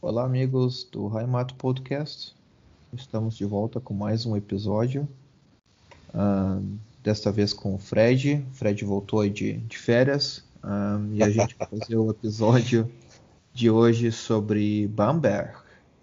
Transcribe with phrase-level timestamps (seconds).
[0.00, 2.36] Olá, amigos do Raimato Podcast.
[2.92, 5.08] Estamos de volta com mais um episódio.
[6.14, 6.62] Uh,
[7.02, 8.44] desta vez com o Fred.
[8.50, 10.44] O Fred voltou de, de férias.
[10.62, 12.92] Uh, e a gente vai fazer o episódio
[13.54, 15.56] de hoje sobre Bamberg.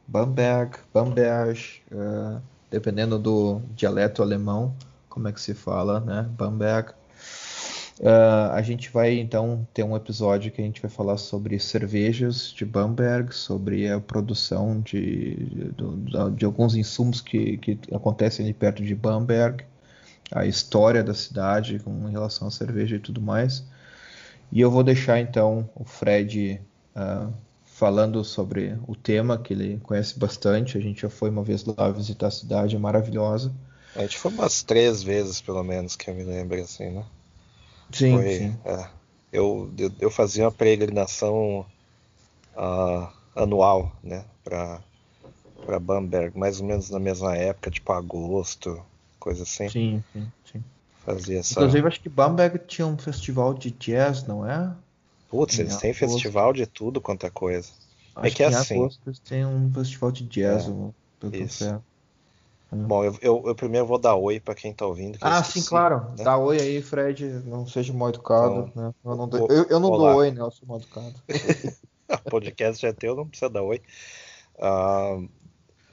[0.07, 1.59] Bamberg, Bamberg,
[1.91, 2.41] uh,
[2.71, 4.73] dependendo do dialeto alemão,
[5.07, 6.27] como é que se fala, né?
[6.35, 6.93] Bamberg.
[7.99, 12.51] Uh, a gente vai então ter um episódio que a gente vai falar sobre cervejas
[12.51, 18.83] de Bamberg, sobre a produção de, de, de alguns insumos que, que acontecem ali perto
[18.83, 19.63] de Bamberg,
[20.31, 23.63] a história da cidade com relação à cerveja e tudo mais.
[24.51, 26.59] E eu vou deixar então o Fred
[26.95, 27.31] uh,
[27.63, 30.77] falando sobre o tema, que ele conhece bastante.
[30.77, 33.53] A gente já foi uma vez lá visitar a cidade, é maravilhosa.
[33.95, 37.03] A gente foi umas três vezes, pelo menos, que eu me lembro, assim, né?
[37.93, 38.57] Sim, Foi, sim.
[38.65, 38.89] É,
[39.31, 41.65] eu, eu, eu, fazia uma peregrinação
[42.55, 44.81] uh, anual, né, para
[45.65, 48.83] para Bamberg, mais ou menos na mesma época, tipo agosto,
[49.17, 49.69] coisa assim.
[49.69, 50.63] Sim, sim, sim.
[51.05, 51.53] Fazia essa...
[51.53, 54.75] Inclusive, acho que Bamberg tinha um festival de jazz, não é?
[55.29, 57.69] Putz, eles têm festival de tudo quanto é coisa.
[58.17, 58.75] É acho é que, que é assim.
[58.75, 61.81] Agosto eles têm um festival de jazz, é, isso.
[62.73, 65.17] Bom, eu, eu, eu, primeiro vou dar oi para quem tá ouvindo.
[65.21, 65.99] Ah, esqueci, sim, claro.
[66.17, 66.23] Né?
[66.23, 67.25] Dá oi aí, Fred.
[67.45, 68.69] Não seja mal educado.
[68.69, 68.93] Então, né?
[69.03, 70.41] Eu não, dou, eu, eu não dou oi, né?
[70.41, 71.13] Eu sou mal educado.
[72.25, 73.81] o podcast é teu, não precisa dar oi.
[74.55, 75.23] Uh,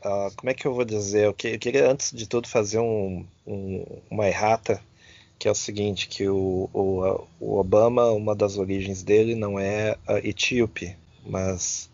[0.05, 1.27] uh, como é que eu vou dizer?
[1.27, 4.81] Eu, que, eu queria, antes de tudo, fazer um, um, uma errata,
[5.39, 9.97] que é o seguinte, que o, o, o, Obama, uma das origens dele não é
[10.07, 11.91] a Etíope, mas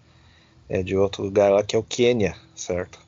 [0.69, 3.06] é de outro lugar lá, que é o Quênia, certo?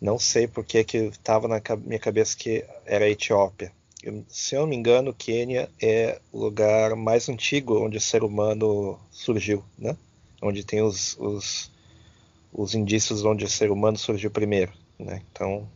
[0.00, 3.72] Não sei porque que estava na minha cabeça que era a Etiópia.
[4.02, 8.24] Eu, se eu não me engano, Quênia é o lugar mais antigo onde o ser
[8.24, 9.94] humano surgiu, né?
[10.40, 11.70] Onde tem os, os,
[12.50, 15.22] os indícios onde o ser humano surgiu primeiro, né?
[15.30, 15.68] Então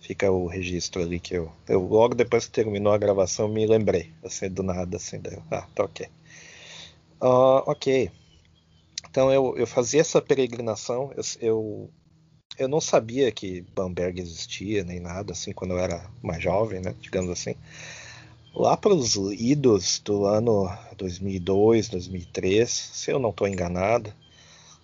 [0.00, 4.10] fica o registro ali que eu, eu logo depois que terminou a gravação me lembrei,
[4.24, 6.06] assim do nada, assim, daí, ah, tá ok.
[7.20, 8.10] Uh, ok.
[9.10, 11.90] Então eu, eu fazia essa peregrinação, eu, eu
[12.58, 16.94] eu não sabia que Bamberg existia nem nada assim quando eu era mais jovem, né,
[17.00, 17.54] digamos assim.
[18.54, 24.12] Lá para os idos do ano 2002, 2003, se eu não estou enganado,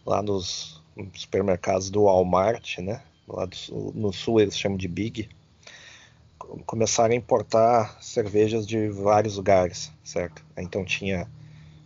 [0.07, 0.83] lá nos
[1.15, 3.57] supermercados do Walmart, né, lá do,
[3.95, 5.29] no sul eles chamam de Big,
[6.65, 10.43] começaram a importar cervejas de vários lugares, certo?
[10.57, 11.29] Então tinha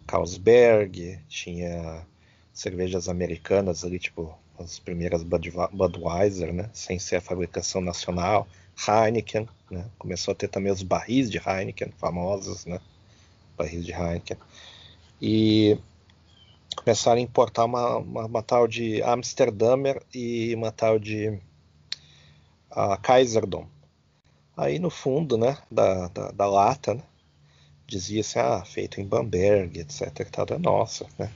[0.07, 2.07] Carlsberg, tinha
[2.53, 8.47] cervejas americanas ali, tipo as primeiras Budweiser, né, sem ser a fabricação nacional,
[8.87, 12.81] Heineken, né, começou a ter também os barris de Heineken, famosos, né,
[13.57, 14.37] barris de Heineken,
[15.21, 15.79] e
[16.77, 21.29] começaram a importar uma, uma, uma tal de Amsterdamer e uma tal de
[22.71, 23.67] uh, Kaiserdom.
[24.57, 27.03] Aí no fundo, né, da, da, da lata, né,
[27.87, 30.29] dizia-se, ah, feito em Bamberg, etc.
[30.31, 30.59] Tal.
[30.59, 31.31] Nossa, né?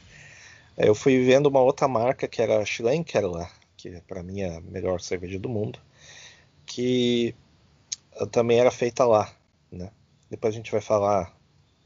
[0.76, 4.42] Eu fui vendo uma outra marca que era a Schlenker lá, que é para mim
[4.42, 5.78] é a melhor cerveja do mundo,
[6.66, 7.34] que
[8.30, 9.34] também era feita lá,
[9.72, 9.90] né?
[10.28, 11.34] Depois a gente vai falar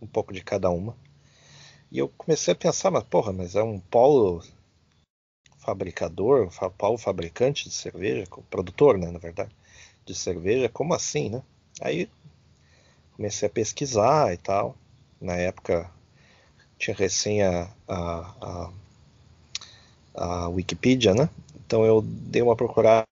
[0.03, 0.97] um pouco de cada uma.
[1.91, 4.43] E eu comecei a pensar, mas porra, mas é um polo
[5.59, 9.55] fabricador, polo fabricante de cerveja, produtor, né, na verdade,
[10.05, 11.43] de cerveja, como assim, né?
[11.81, 12.11] Aí
[13.13, 14.77] comecei a pesquisar e tal.
[15.21, 15.89] Na época
[16.81, 18.71] tinha recém a, a, a,
[20.15, 21.29] a Wikipedia, né?
[21.55, 23.05] Então eu dei uma procurada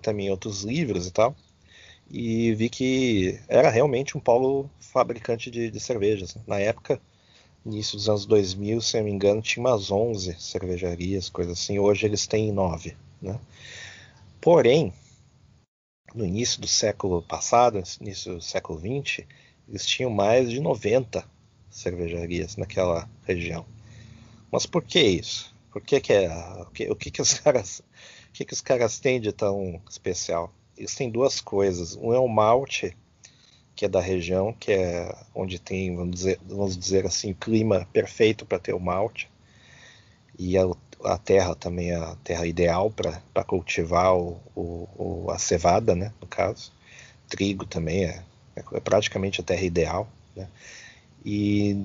[0.00, 1.36] também em outros livros e tal,
[2.08, 6.34] e vi que era realmente um polo fabricante de, de cervejas.
[6.36, 6.42] Né?
[6.46, 7.00] Na época,
[7.66, 11.78] início dos anos 2000, se não me engano, tinha umas 11 cervejarias, coisas assim.
[11.78, 13.38] Hoje eles têm 9, né?
[14.40, 14.92] Porém,
[16.14, 19.26] no início do século passado, início do século 20,
[19.68, 21.33] eles tinham mais de 90
[21.74, 23.66] cervejarias naquela região.
[24.50, 25.52] Mas por que isso?
[25.72, 26.28] Por que, que é
[26.60, 27.80] o que, o que, que os caras
[28.28, 30.52] o que, que os caras têm de tão especial?
[30.76, 31.96] Eles têm duas coisas.
[31.96, 32.96] Um é o malte,
[33.74, 38.46] que é da região, que é onde tem, vamos dizer, vamos dizer assim, clima perfeito
[38.46, 39.28] para ter o malte.
[40.36, 40.64] E a,
[41.04, 46.26] a, terra também é a terra ideal para cultivar o, o, a cevada, né, no
[46.26, 46.72] caso.
[47.28, 48.24] Trigo também é,
[48.56, 50.08] é praticamente a terra ideal.
[50.34, 50.48] Né?
[51.24, 51.84] E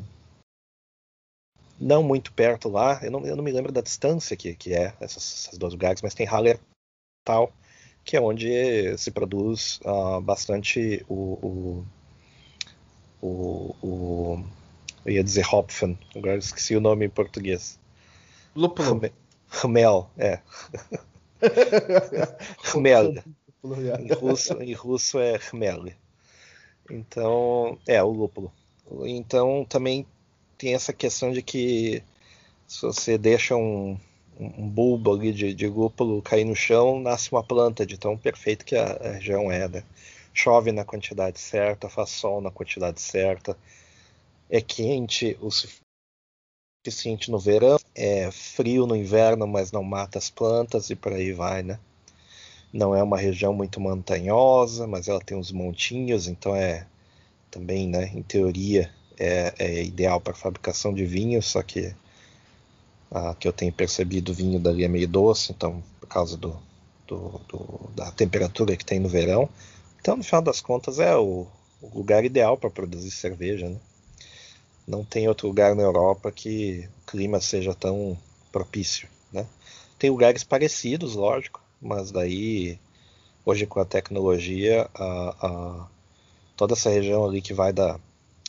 [1.80, 4.94] não muito perto lá, eu não, eu não me lembro da distância que, que é
[5.00, 7.54] essas, esses dois lugares, mas tem Hallertal,
[8.04, 11.86] que é onde se produz uh, bastante o, o,
[13.22, 14.44] o, o,
[15.06, 17.80] Eu ia dizer Hopfen, agora esqueci o nome em português.
[18.56, 19.02] Lúpulo.
[19.64, 20.40] Hmel, é.
[22.76, 23.24] Hmel.
[24.00, 25.94] Em russo, em russo é Hmel.
[26.90, 28.52] Então, é, o lúpulo.
[29.06, 30.06] Então, também
[30.58, 32.04] tem essa questão de que
[32.68, 33.98] se você deixa um,
[34.40, 38.66] um bulbo ali de, de lúpulo cair no chão, nasce uma planta de tão perfeito
[38.66, 39.84] que a, a região é, né?
[40.34, 43.58] Chove na quantidade certa, faz sol na quantidade certa,
[44.50, 45.50] é quente o
[46.86, 51.34] suficiente no verão, é frio no inverno, mas não mata as plantas e por aí
[51.34, 51.80] vai, né?
[52.72, 56.86] Não é uma região muito montanhosa, mas ela tem uns montinhos, então é
[57.52, 61.94] também, né, em teoria, é, é ideal para fabricação de vinho, só que
[63.12, 66.56] a que eu tenho percebido o vinho dali é meio doce, então por causa do,
[67.08, 69.50] do, do, da temperatura que tem no verão.
[70.00, 71.48] Então, no final das contas, é o,
[71.82, 73.78] o lugar ideal para produzir cerveja, né?
[74.88, 78.18] Não tem outro lugar na Europa que o clima seja tão
[78.52, 79.46] propício, né?
[79.98, 82.80] Tem lugares parecidos, lógico, mas daí
[83.46, 85.88] hoje com a tecnologia a, a,
[86.60, 87.98] toda essa região ali que vai da,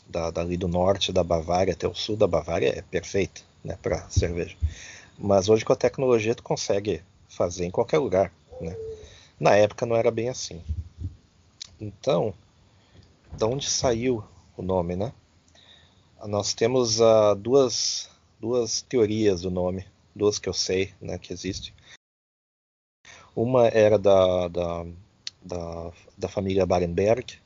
[0.09, 4.11] da, dali do norte da Bavária até o sul da Bavária é perfeita né, para
[4.11, 4.57] cerveja.
[5.17, 8.33] Mas hoje com a tecnologia tu consegue fazer em qualquer lugar.
[8.61, 8.77] Né?
[9.39, 10.61] Na época não era bem assim.
[11.81, 12.35] Então,
[13.33, 14.25] de onde saiu
[14.57, 15.13] o nome, né?
[16.27, 18.11] Nós temos uh, duas,
[18.41, 19.87] duas teorias do nome,
[20.17, 21.73] duas que eu sei né, que existem.
[23.37, 24.87] Uma era da, da,
[25.41, 27.39] da, da família Barenberg,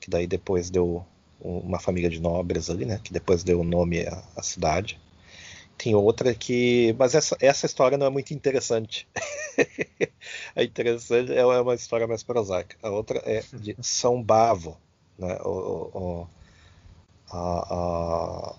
[0.00, 1.04] que daí depois deu
[1.40, 3.00] uma família de nobres ali, né?
[3.02, 5.00] Que depois deu o nome à, à cidade.
[5.78, 6.94] Tem outra que.
[6.98, 9.08] Mas essa, essa história não é muito interessante.
[10.54, 12.76] é interessante, é uma história mais prosaica.
[12.82, 14.76] A outra é de São Bavo.
[15.18, 15.38] Né?
[15.42, 16.28] O, o,
[17.30, 18.56] a,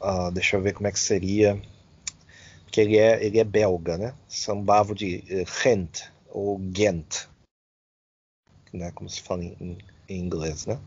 [0.00, 1.60] a, a, deixa eu ver como é que seria.
[2.64, 4.14] Porque ele é, ele é belga, né?
[4.28, 5.24] São Bavo de
[5.62, 7.26] Gent, ou Ghent.
[8.72, 8.90] Né?
[8.92, 9.78] Como se fala em,
[10.12, 10.78] em inglês, né?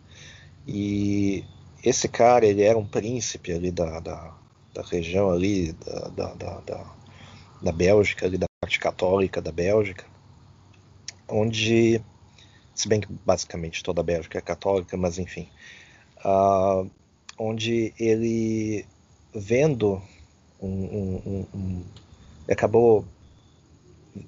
[0.67, 1.43] E
[1.83, 4.33] esse cara, ele era um príncipe ali da, da
[4.75, 6.95] da região ali da, da, da, da,
[7.61, 10.05] da Bélgica, ali da parte católica da Bélgica,
[11.29, 12.01] onde,
[12.75, 15.47] se bem que basicamente toda a Bélgica é católica, mas enfim,
[16.25, 16.89] uh,
[17.39, 18.85] onde ele
[19.33, 20.01] vendo
[20.61, 21.83] um, um, um, um,
[22.51, 23.05] acabou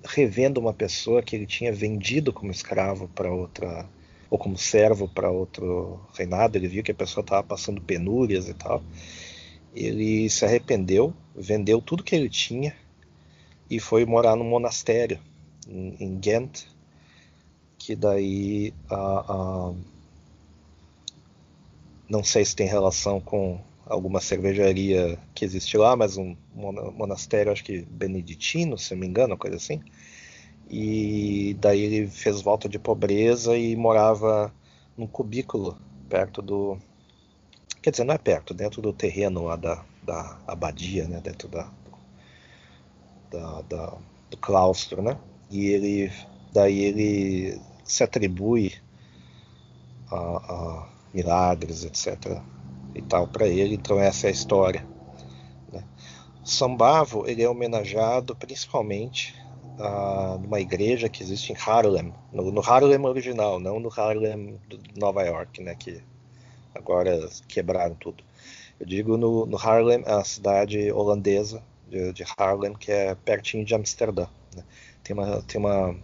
[0.05, 3.85] revendo uma pessoa que ele tinha vendido como escravo para outra
[4.29, 8.53] ou como servo para outro reinado, ele viu que a pessoa estava passando penúrias e
[8.53, 8.83] tal,
[9.74, 12.75] ele se arrependeu, vendeu tudo que ele tinha
[13.69, 15.19] e foi morar no monastério
[15.68, 16.63] em, em Ghent,
[17.77, 19.74] que daí a, a,
[22.09, 27.63] não sei se tem relação com alguma cervejaria que existe lá, mas um monastério, acho
[27.63, 29.81] que beneditino, se não me engano, coisa assim.
[30.69, 34.53] E daí ele fez volta de pobreza e morava
[34.97, 35.77] num cubículo
[36.09, 36.77] perto do,
[37.87, 41.21] Quer dizer, não é perto, dentro do terreno lá da, da abadia, né?
[41.21, 41.71] Dentro da,
[43.31, 43.97] da, da,
[44.29, 45.17] do claustro, né?
[45.49, 46.11] E ele,
[46.51, 48.73] daí ele se atribui
[50.11, 52.41] a, a milagres, etc.
[52.93, 53.75] e tal para ele.
[53.75, 54.85] Então essa é a história.
[55.71, 55.81] Né?
[56.43, 59.33] São Bavo ele é homenageado principalmente
[59.77, 64.99] uh, numa igreja que existe em Harlem, no, no Harlem original, não no Harlem de
[64.99, 65.75] Nova York, né?
[65.75, 66.01] Que
[66.73, 68.23] agora quebraram tudo.
[68.79, 73.73] Eu digo no, no Harlem, a cidade holandesa de, de, Harlem, que é pertinho de
[73.73, 74.27] Amsterdã.
[74.55, 74.63] Né?
[75.03, 75.95] Tem uma tem uma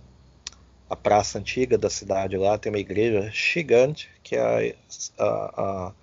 [0.90, 4.76] a praça antiga da cidade lá, tem uma igreja gigante que é
[5.18, 5.94] a, a,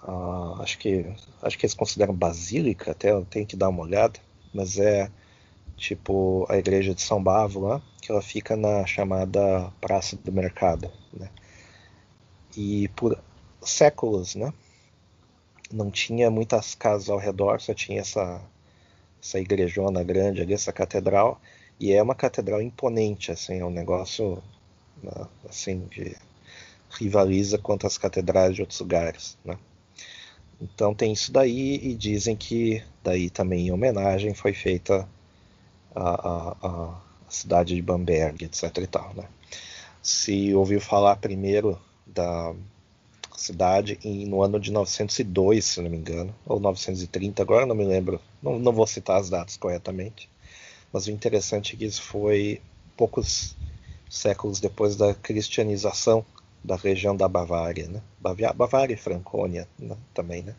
[0.00, 1.06] a, acho que
[1.42, 4.18] acho que eles consideram basílica, até tenho que dar uma olhada,
[4.52, 5.10] mas é
[5.76, 10.90] tipo a igreja de São Bavo lá, que ela fica na chamada Praça do Mercado,
[11.12, 11.28] né?
[12.56, 13.18] E por
[13.62, 14.52] séculos, né?
[15.72, 18.40] Não tinha muitas casas ao redor, só tinha essa,
[19.22, 21.40] essa igrejona grande ali, essa catedral,
[21.80, 24.42] e é uma catedral imponente, assim, é um negócio,
[25.02, 26.16] né, assim, de
[26.90, 29.58] rivaliza contra as catedrais de outros lugares, né?
[30.60, 35.08] Então tem isso daí e dizem que daí também em homenagem foi feita
[35.94, 36.94] a, a, a
[37.28, 39.24] cidade de Bamberg, etc e tal, né?
[40.02, 42.54] Se ouviu falar primeiro da
[43.36, 47.84] cidade em, no ano de 902, se não me engano, ou 930, agora não me
[47.84, 50.28] lembro, não, não vou citar as datas corretamente,
[50.92, 52.60] mas o interessante é que isso foi
[52.96, 53.56] poucos
[54.08, 56.24] séculos depois da cristianização
[56.62, 58.00] da região da Bavária, né?
[58.54, 59.96] Bavária e Franconia né?
[60.14, 60.54] também, né?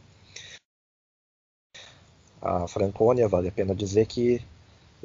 [2.42, 4.40] A Franconia, vale a pena dizer que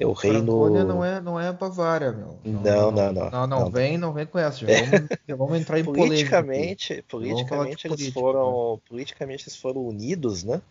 [0.00, 0.38] É o reino.
[0.38, 2.38] Franconia não é, não é Bavária, meu.
[2.42, 3.12] Não, não, não.
[3.12, 4.66] Não, não, não, vem, não vem com essa.
[4.66, 8.80] Já vamos, já vamos entrar em politicamente, politicamente eles política, foram, né?
[8.88, 10.62] politicamente eles foram unidos, né?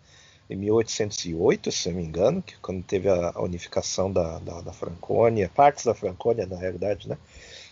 [0.50, 5.48] Em 1808, se não me engano, que quando teve a unificação da, da, da Franconia,
[5.54, 7.16] partes da Franconia, na realidade, né?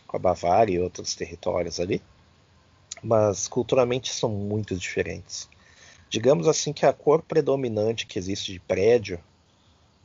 [0.06, 2.04] Com a Bavária e outros territórios ali.
[3.02, 5.50] Mas culturalmente são muito diferentes.
[6.08, 9.20] Digamos assim que a cor predominante que existe de prédio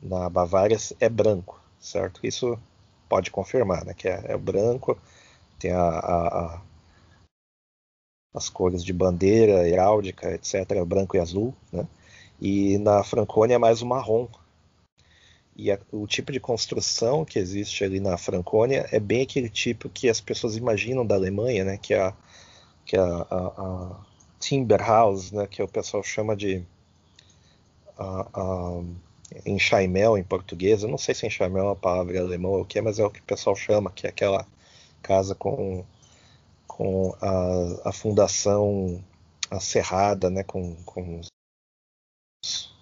[0.03, 2.19] na Bavária é branco, certo?
[2.23, 2.59] Isso
[3.07, 3.93] pode confirmar, né?
[3.93, 4.97] Que é, é branco,
[5.57, 6.61] tem a, a, a,
[8.33, 11.87] as cores de bandeira, heráldica, etc., é branco e azul, né?
[12.41, 14.27] E na Franconia é mais o marrom.
[15.55, 19.87] E a, o tipo de construção que existe ali na Franconia é bem aquele tipo
[19.87, 21.77] que as pessoas imaginam da Alemanha, né?
[21.77, 22.13] Que é a,
[22.85, 24.05] que é a, a,
[24.39, 25.47] Timber House, né?
[25.47, 26.65] Que o pessoal chama de
[27.97, 28.81] a,
[29.45, 30.83] enxaimel em português.
[30.83, 33.09] Eu não sei se enxaimel é uma palavra alemã ou o que, mas é o
[33.09, 34.45] que o pessoal chama, que é aquela
[35.01, 35.83] casa com,
[36.67, 39.03] com a, a fundação
[39.51, 41.27] acerrada, né, com, com os,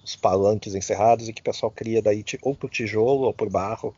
[0.03, 3.95] os, palanques encerrados e que o pessoal cria daí ou por tijolo ou por barro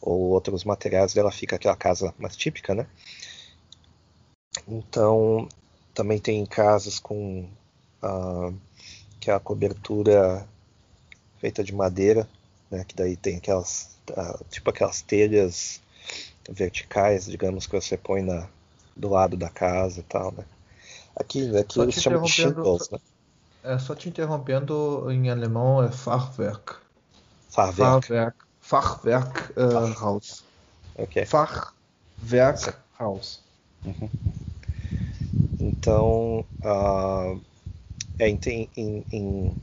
[0.00, 2.86] ou outros materiais dela fica aquela casa mais típica, né?
[4.66, 5.48] Então
[5.92, 7.46] também tem casas com
[8.02, 8.54] uh,
[9.18, 10.48] que é a cobertura
[11.40, 12.28] feita de madeira,
[12.70, 15.80] né, que daí tem aquelas, uh, tipo aquelas telhas
[16.48, 18.46] verticais, digamos, que você põe na,
[18.94, 20.44] do lado da casa e tal, né.
[21.16, 22.98] Aqui, aqui eles chamam de shingles, né.
[23.62, 26.76] É, só te interrompendo, em alemão é Fachwerk.
[27.50, 28.06] Fachwerk.
[28.06, 30.44] Fachwerk, Fachwerk uh, Haus.
[30.96, 31.26] Okay.
[31.26, 33.42] Fachwerk Haus.
[33.84, 34.08] Uhum.
[35.58, 37.40] Então, uh,
[38.18, 38.38] é, em,
[38.76, 39.56] em, em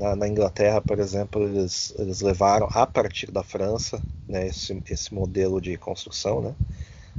[0.00, 5.12] na, na, Inglaterra, por exemplo, eles, eles levaram a partir da França né, esse, esse
[5.12, 6.54] modelo de construção, né?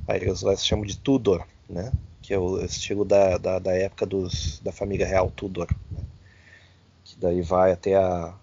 [0.07, 1.91] Aí eles lá se chamam de Tudor, né?
[2.23, 6.01] Que é o estilo da, da, da época dos, da família real Tudor, né?
[7.03, 8.33] que daí vai até a,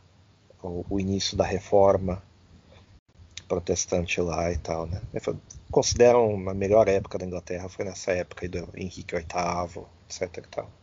[0.62, 2.22] o, o, início da Reforma
[3.48, 5.00] protestante lá e tal, né?
[5.70, 10.44] Consideram a melhor época da Inglaterra foi nessa época do Henrique VIII, etc.
[10.44, 10.77] E tal.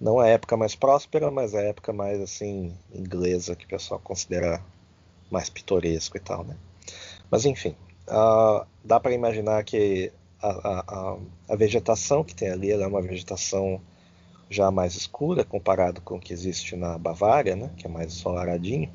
[0.00, 4.60] Não a época mais próspera, mas a época mais assim inglesa que o pessoal considera
[5.30, 6.56] mais pitoresco e tal, né?
[7.30, 7.74] Mas enfim,
[8.08, 11.16] uh, dá para imaginar que a, a,
[11.48, 13.80] a, vegetação que tem ali é uma vegetação
[14.50, 17.70] já mais escura comparado com o que existe na Bavária, né?
[17.76, 18.92] Que é mais ensolaradinho.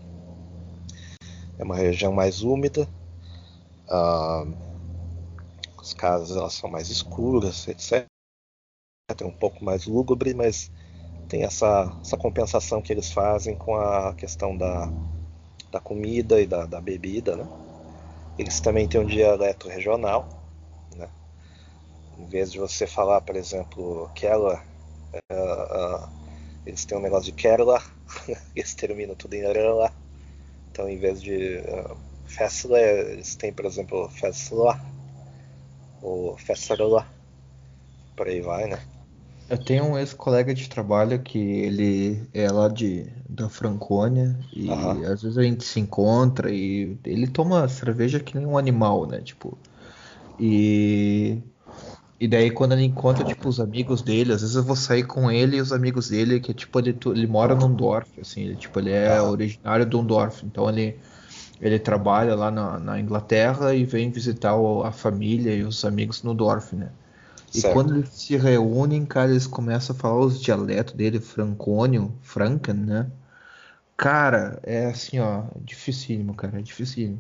[1.57, 2.87] É uma região mais úmida.
[3.87, 4.53] Uh,
[5.79, 8.05] as casas elas são mais escuras, etc.
[9.19, 10.71] É um pouco mais lúgubre, mas
[11.29, 14.89] tem essa, essa compensação que eles fazem com a questão da,
[15.71, 17.47] da comida e da, da bebida, né?
[18.37, 20.27] Eles também têm um dialeto regional,
[20.95, 21.07] né?
[22.17, 24.59] Em vez de você falar, por exemplo, Keller,
[25.13, 26.09] uh, uh,
[26.65, 27.81] eles têm um negócio de Kerala,
[28.55, 29.93] eles terminam tudo em Rela.
[30.71, 31.95] Então, em vez de uh,
[32.25, 34.79] Fessler, eles têm, por exemplo, Fessler
[36.01, 37.05] ou Fessler,
[38.15, 38.98] por aí vai, né?
[39.49, 45.23] Eu tenho um ex-colega de trabalho que ele é lá de, da Franconia e às
[45.23, 49.21] vezes a gente se encontra e ele toma cerveja que nem um animal, né?
[49.21, 49.57] Tipo,
[50.39, 51.43] e,
[52.19, 55.31] e daí quando ele encontra tipo os amigos dele, às vezes eu vou sair com
[55.31, 58.79] ele e os amigos dele, que tipo ele, ele mora num Dorf, assim, ele, tipo
[58.79, 61.01] ele é originário de um Dorf, então ele
[61.61, 64.53] ele trabalha lá na, na Inglaterra e vem visitar
[64.85, 66.93] a família e os amigos no Dorf, né?
[67.53, 67.73] E certo.
[67.73, 73.11] quando eles se reúnem, cara, eles começam a falar os dialetos dele, francônio, franken, né?
[73.97, 77.19] Cara, é assim, ó, dificílimo, cara, é dificílimo.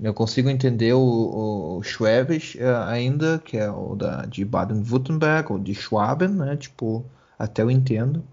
[0.00, 5.52] Eu consigo entender o, o, o Schwäbisch é, ainda, que é o da, de Baden-Württemberg,
[5.52, 6.56] ou de Schwaben, né?
[6.56, 7.04] Tipo,
[7.38, 8.24] até eu entendo.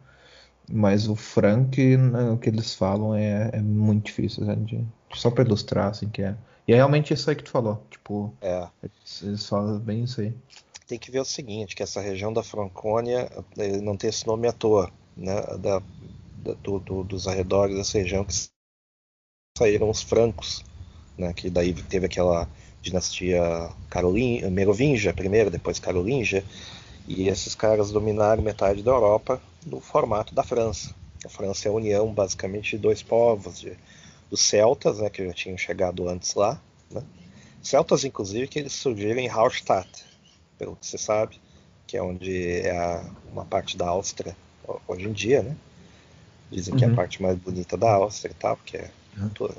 [0.71, 4.55] Mas o Frank, né, o que eles falam é, é muito difícil, né?
[4.55, 6.35] de, só para ilustrar, assim, que é.
[6.67, 7.83] E é realmente isso aí que tu falou.
[7.91, 8.67] Tipo, é.
[8.81, 10.33] eles, eles falam bem isso aí
[10.87, 13.29] tem que ver o seguinte, que essa região da Franconia
[13.81, 15.41] não tem esse nome à toa, né?
[15.57, 18.33] Da, da do, do, dos arredores dessa região que
[19.57, 20.63] saíram os francos,
[21.17, 21.33] né?
[21.33, 22.47] Que daí teve aquela
[22.81, 23.41] dinastia
[23.89, 26.43] Carolin, Merovingia primeiro, depois Carolingia,
[27.07, 30.93] e esses caras dominaram metade da Europa no formato da França.
[31.25, 33.75] A França é a união basicamente de dois povos, de,
[34.29, 36.61] dos celtas, né, que já tinham chegado antes lá,
[36.91, 37.03] né?
[37.63, 40.04] celtas inclusive que eles surgiram em Hallstatt,
[40.57, 41.39] pelo que se sabe,
[41.87, 44.35] que é onde é a, uma parte da Áustria
[44.87, 45.55] hoje em dia, né?
[46.51, 46.95] Dizem que é a uhum.
[46.95, 48.91] parte mais bonita da Áustria e tal, porque é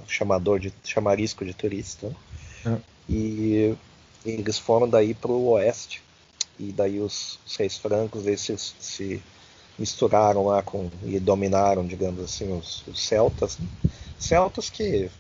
[0.07, 2.15] chamador de chamarisco de turista.
[2.65, 2.81] Né?
[3.09, 3.77] E,
[4.25, 6.03] e, eles foram daí para o oeste.
[6.59, 9.23] E daí os, os reis francos eles se, se,
[9.79, 13.59] misturaram lá com e dominaram, digamos assim, os, os celtas.
[13.59, 13.67] Né?
[14.19, 15.11] Celtas que,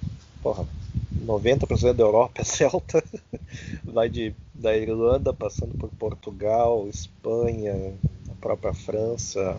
[0.42, 0.66] porra,
[1.24, 3.02] 90% da Europa é celta.
[3.84, 7.94] Vai de, da Irlanda, passando por Portugal, Espanha,
[8.30, 9.58] a própria França,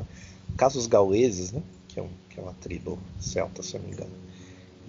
[0.56, 1.62] casos gauleses, né?
[1.88, 4.12] Que é, um, que é uma tribo celta, se eu não me engano.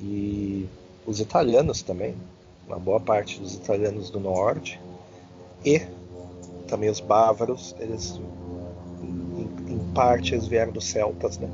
[0.00, 0.66] E
[1.06, 2.14] os italianos também,
[2.66, 4.80] uma boa parte dos italianos do norte.
[5.64, 5.80] E
[6.68, 8.20] também os bávaros, eles
[9.68, 11.48] em, parte eles vieram dos celtas, né?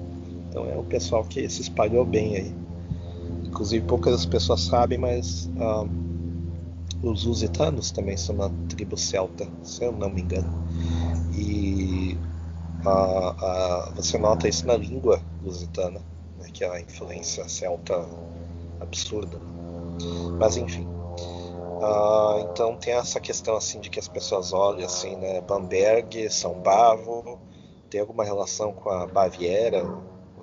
[0.51, 2.64] Então é um pessoal que se espalhou bem aí.
[3.55, 5.89] Inclusive poucas pessoas sabem, mas uh,
[7.09, 10.67] os lusitanos também são uma tribo celta, se eu não me engano.
[11.33, 12.19] E
[12.85, 16.01] uh, uh, você nota isso na língua lusitana,
[16.37, 18.05] né, que é a influência celta
[18.81, 19.39] absurda.
[20.37, 20.89] Mas enfim.
[22.51, 25.41] então tem essa questão assim de que as pessoas olham assim, né?
[25.43, 27.39] Bamberg, São Bavo,
[27.89, 29.87] tem alguma relação com a Baviera,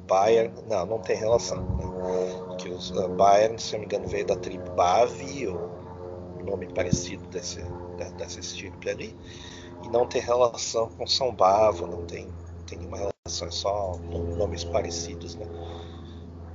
[0.07, 0.53] Bayern?
[0.69, 1.57] Não, não tem relação.
[1.57, 2.40] Né?
[2.81, 5.69] Os uh, Bayern, se não me engano, veio da tribo Bavi, ou
[6.43, 7.61] nome parecido desse,
[8.17, 9.15] dessa estirpe ali,
[9.83, 13.97] e não tem relação com São Bavo, não tem, não tem nenhuma relação, é só
[14.37, 15.45] nomes parecidos, né?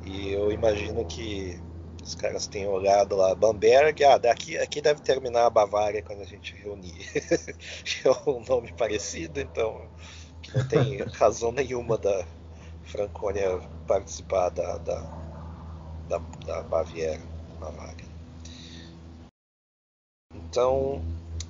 [0.05, 1.61] E eu imagino que
[2.03, 6.27] os caras tenham olhado lá, Bamberg, ah, daqui aqui deve terminar a Bavária quando a
[6.27, 6.95] gente reunir.
[8.05, 9.81] é um nome parecido, então
[10.55, 12.25] não tem razão nenhuma da
[12.85, 15.26] Franconia participar da, da
[16.09, 17.21] da, da Baviera,
[17.61, 18.05] Bavária.
[20.35, 21.03] Então,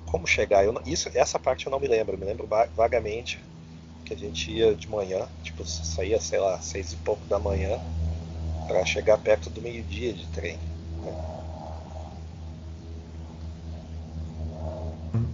[0.09, 0.65] como chegar?
[0.65, 3.39] Eu, isso, essa parte eu não me lembro, me lembro vagamente
[4.05, 7.77] que a gente ia de manhã, tipo, saía, sei lá, seis e pouco da manhã,
[8.65, 10.57] para chegar perto do meio-dia de trem.
[11.03, 11.13] Né?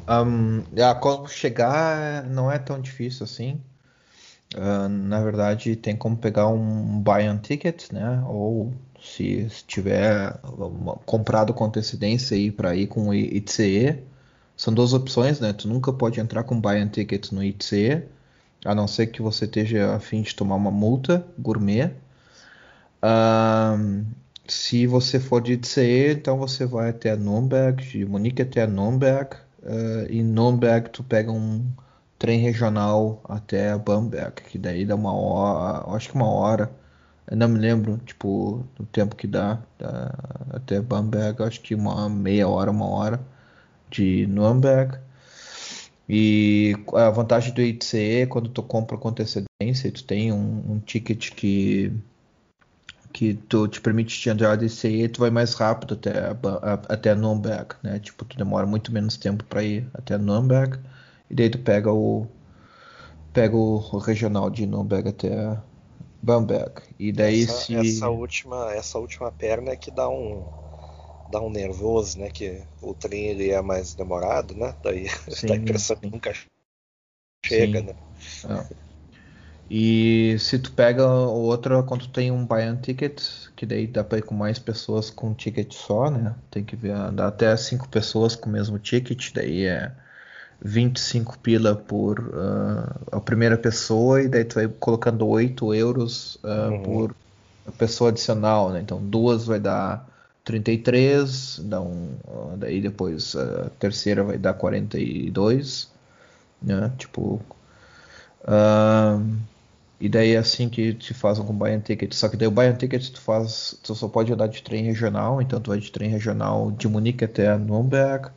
[0.08, 3.62] Um, a como chegar não é tão difícil assim.
[4.56, 8.24] Uh, na verdade, tem como pegar um buy-on ticket, né?
[8.28, 8.72] Ou
[9.04, 10.40] se tiver
[11.06, 14.00] comprado com antecedência aí para ir com o ITCE,
[14.56, 15.52] são duas opções, né?
[15.52, 18.04] Tu nunca pode entrar com buy and ticket no ITCE,
[18.64, 21.92] a não ser que você esteja a fim de tomar uma multa gourmet.
[23.04, 24.06] Um,
[24.48, 30.10] se você for de ITCE, então você vai até Nürnberg, de Munique até Nürnberg, uh,
[30.10, 31.66] e Nürnberg tu pega um
[32.18, 36.72] trem regional até Bamberg, que daí dá uma hora, acho que uma hora
[37.28, 40.14] eu não me lembro, tipo, do tempo que dá, dá
[40.52, 43.20] até Bamberg, acho que uma meia hora, uma hora
[43.90, 44.98] de Nürnberg.
[46.08, 51.32] E a vantagem do ITCE, quando tu compra com antecedência, tu tem um, um ticket
[51.34, 51.94] que
[53.14, 56.36] que tu te permite te entrar de ICE, tu vai mais rápido até
[56.90, 58.00] até Nürnberg, né?
[58.00, 60.80] Tipo, tu demora muito menos tempo para ir até Nürnberg
[61.30, 62.28] e daí tu pega o
[63.32, 65.58] pega o, regional de Nürnberg até
[66.24, 66.82] Bamberg.
[66.98, 67.76] E daí essa, se...
[67.76, 70.42] essa última essa última perna é que dá um
[71.30, 72.30] dá um nervoso, né?
[72.30, 74.74] Que o trem ele é mais demorado, né?
[74.82, 76.34] Daí sim, dá a impressão que nunca
[77.46, 77.86] chega, sim.
[77.86, 77.96] né?
[78.46, 78.84] É.
[79.70, 83.22] E se tu pega o outro quando tu tem um buy ticket,
[83.56, 86.36] que daí dá para ir com mais pessoas com um ticket só, né?
[86.50, 89.92] Tem que ver, dá até cinco pessoas com o mesmo ticket, daí é
[90.62, 96.72] 25 pila por uh, a primeira pessoa e daí tu vai colocando 8 euros uh,
[96.72, 96.84] uhum.
[96.84, 97.16] por
[97.78, 98.82] pessoa adicional, né?
[98.82, 100.08] Então duas vai dar
[100.46, 105.92] 33, dá um, uh, daí depois a terceira vai dar 42,
[106.62, 106.92] né?
[106.98, 107.42] Tipo
[110.04, 112.14] e daí é assim que te faz um and ticket.
[112.14, 115.42] Só que daí o and ticket tu faz, tu só pode andar de trem regional,
[115.42, 118.30] então tu vai de trem regional de Munique até Nürnberg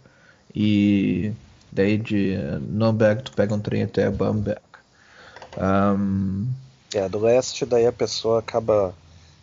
[0.54, 1.32] e
[1.72, 4.60] Daí de Nürnberg tu pega um trem até Bamberg.
[5.58, 6.46] Um...
[6.94, 8.94] É, do leste daí a pessoa acaba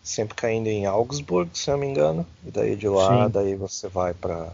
[0.03, 2.25] sempre caindo em Augsburg, se não me engano.
[2.45, 3.31] E daí de lá, Sim.
[3.31, 4.51] daí você vai para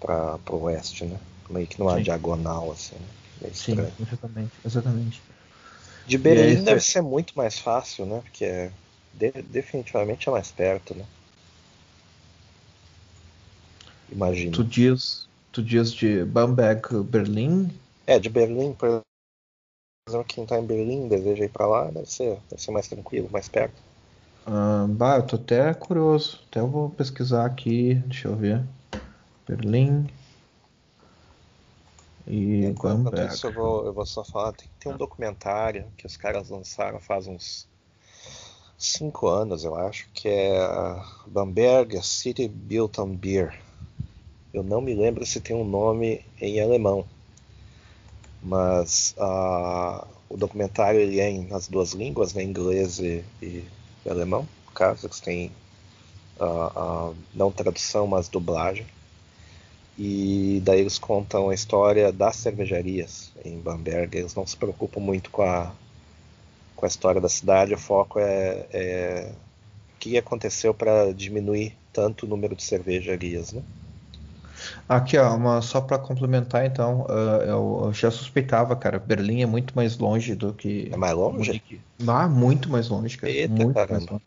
[0.00, 1.18] para o oeste, né?
[1.48, 2.02] Meio que numa Sim.
[2.02, 2.96] diagonal, assim.
[3.40, 3.50] Né?
[3.54, 5.22] Sim, exatamente, exatamente.
[6.06, 8.20] De Berlim deve ser muito mais fácil, né?
[8.22, 8.70] Porque é,
[9.14, 11.04] de, definitivamente é mais perto, né?
[14.12, 14.52] Imagina.
[14.52, 17.70] Tu diz, Tu diz de Bamberg, Berlim?
[18.08, 19.02] É, de Berlim, por
[20.08, 23.28] exemplo, quem tá em Berlim deseja ir para lá, deve ser, deve ser mais tranquilo,
[23.30, 23.80] mais perto.
[24.44, 26.40] Ah, bah, eu tô até curioso.
[26.48, 28.64] Até eu vou pesquisar aqui, deixa eu ver.
[29.46, 30.10] Berlim
[32.26, 33.32] e Enquanto Bamberg.
[33.32, 36.98] Isso eu vou, eu vou só falar, tem, tem um documentário que os caras lançaram
[36.98, 37.68] faz uns
[38.76, 43.63] cinco anos, eu acho, que é a Bamberg City Bilton Beer.
[44.54, 47.04] Eu não me lembro se tem um nome em alemão,
[48.40, 53.64] mas uh, o documentário ele é em, nas duas línguas, né, inglês e, e
[54.08, 55.50] alemão, no caso, que tem
[56.38, 58.86] uh, uh, não tradução, mas dublagem.
[59.98, 64.16] E daí eles contam a história das cervejarias em Bamberg.
[64.16, 65.74] Eles não se preocupam muito com a,
[66.76, 69.32] com a história da cidade, o foco é, é
[69.94, 73.52] o que aconteceu para diminuir tanto o número de cervejarias.
[73.52, 73.60] Né?
[74.88, 79.46] Aqui, ó, uma, só para complementar, então, uh, eu, eu, já suspeitava, cara, Berlim é
[79.46, 80.90] muito mais longe do que.
[80.92, 81.62] É mais longe?
[82.06, 83.32] Ah, muito mais longe, cara.
[83.32, 83.92] Eita, muito caramba.
[83.92, 84.24] mais longe.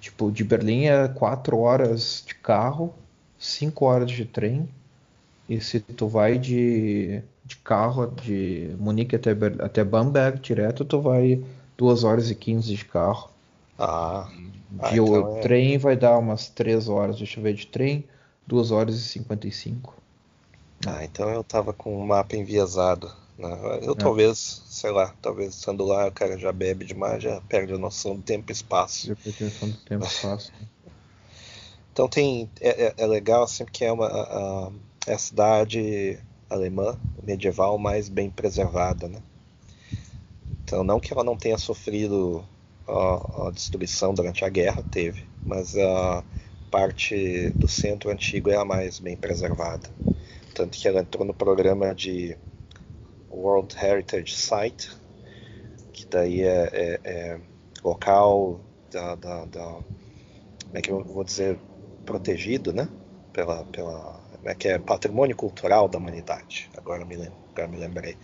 [0.00, 2.94] Tipo, de Berlim é 4 horas de carro,
[3.38, 4.68] 5 horas de trem.
[5.48, 11.42] E se tu vai de, de carro de Munique até, até Bamberg direto, tu vai
[11.76, 13.30] 2 horas e 15 de carro.
[13.78, 14.28] Ah.
[14.70, 15.40] De ah, então é...
[15.40, 18.04] trem vai dar umas 3 horas, deixa eu ver, de trem,
[18.50, 19.94] 2 horas e 55.
[20.84, 23.12] Ah, então eu tava com o mapa enviesado.
[23.38, 23.48] Né?
[23.82, 23.94] Eu é.
[23.94, 28.16] talvez, sei lá, talvez estando lá o cara já bebe demais, já perde a noção
[28.16, 29.06] do tempo e espaço.
[29.06, 30.52] Já perde a noção do tempo e espaço.
[31.92, 32.50] então tem.
[32.60, 34.06] É, é, é, legal assim porque é uma.
[34.06, 34.72] A,
[35.06, 39.22] é a cidade alemã medieval mais bem preservada, né?
[40.64, 42.44] Então não que ela não tenha sofrido
[42.88, 46.24] a, a destruição durante a guerra, teve, mas a
[46.70, 49.88] parte do centro antigo é a mais bem preservada.
[50.54, 52.36] Tanto que ela entrou no programa de
[53.30, 54.90] World Heritage Site,
[55.92, 57.40] que daí é, é, é
[57.82, 61.58] local da, da, da, como é que eu vou dizer,
[62.04, 62.88] protegido, né?
[63.32, 66.70] Pela, pela, é que é patrimônio cultural da humanidade.
[66.76, 67.16] Agora me,
[67.52, 68.16] agora me lembrei.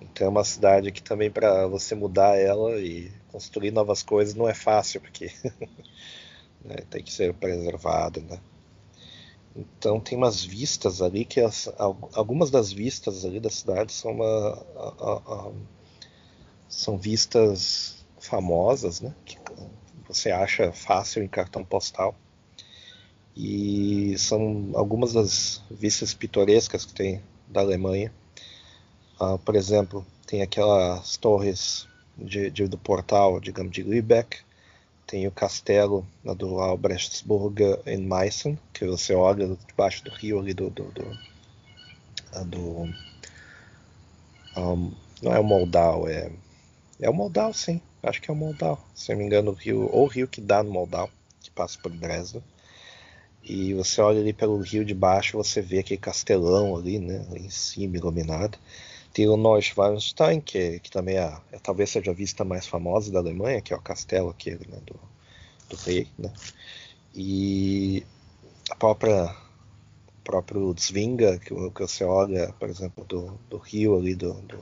[0.00, 4.48] Então é uma cidade que também para você mudar ela e construir novas coisas não
[4.48, 5.30] é fácil, porque
[6.64, 8.38] né, tem que ser preservado, né?
[9.54, 11.68] Então tem umas vistas ali que as,
[12.14, 15.52] algumas das vistas ali da cidade são uma a, a,
[16.68, 19.14] são vistas famosas, né?
[19.24, 19.38] Que
[20.06, 22.14] você acha fácil em cartão postal
[23.36, 28.12] e são algumas das vistas pitorescas que tem da Alemanha.
[29.20, 34.38] Uh, por exemplo, tem aquelas torres de, de, do portal, digamos, de Lübeck,
[35.10, 40.70] tem o castelo do Albrechtsburg em Meissen, que você olha debaixo do rio ali do.
[40.70, 41.18] do, do,
[42.32, 42.88] ah, do
[44.56, 46.30] um, não é o Moldau, é.
[47.00, 47.80] É o Moldau, sim.
[48.04, 48.80] Acho que é o Moldau.
[48.94, 51.76] Se não me engano, o rio, ou o rio que dá no Moldau, que passa
[51.82, 52.42] por Dresden.
[53.42, 57.26] E você olha ali pelo rio de baixo, você vê aquele castelão ali, né?
[57.30, 58.56] Ali em cima, iluminado.
[59.12, 63.18] Tem o Neuschwanstein, que, que também é, é, talvez seja a vista mais famosa da
[63.18, 64.98] Alemanha, que é o castelo aqui né, do,
[65.68, 66.32] do rei, né?
[67.14, 68.04] E
[68.70, 69.34] a própria
[70.22, 74.60] próprio Zvinga, que, que você olha, por exemplo, do, do rio ali do, do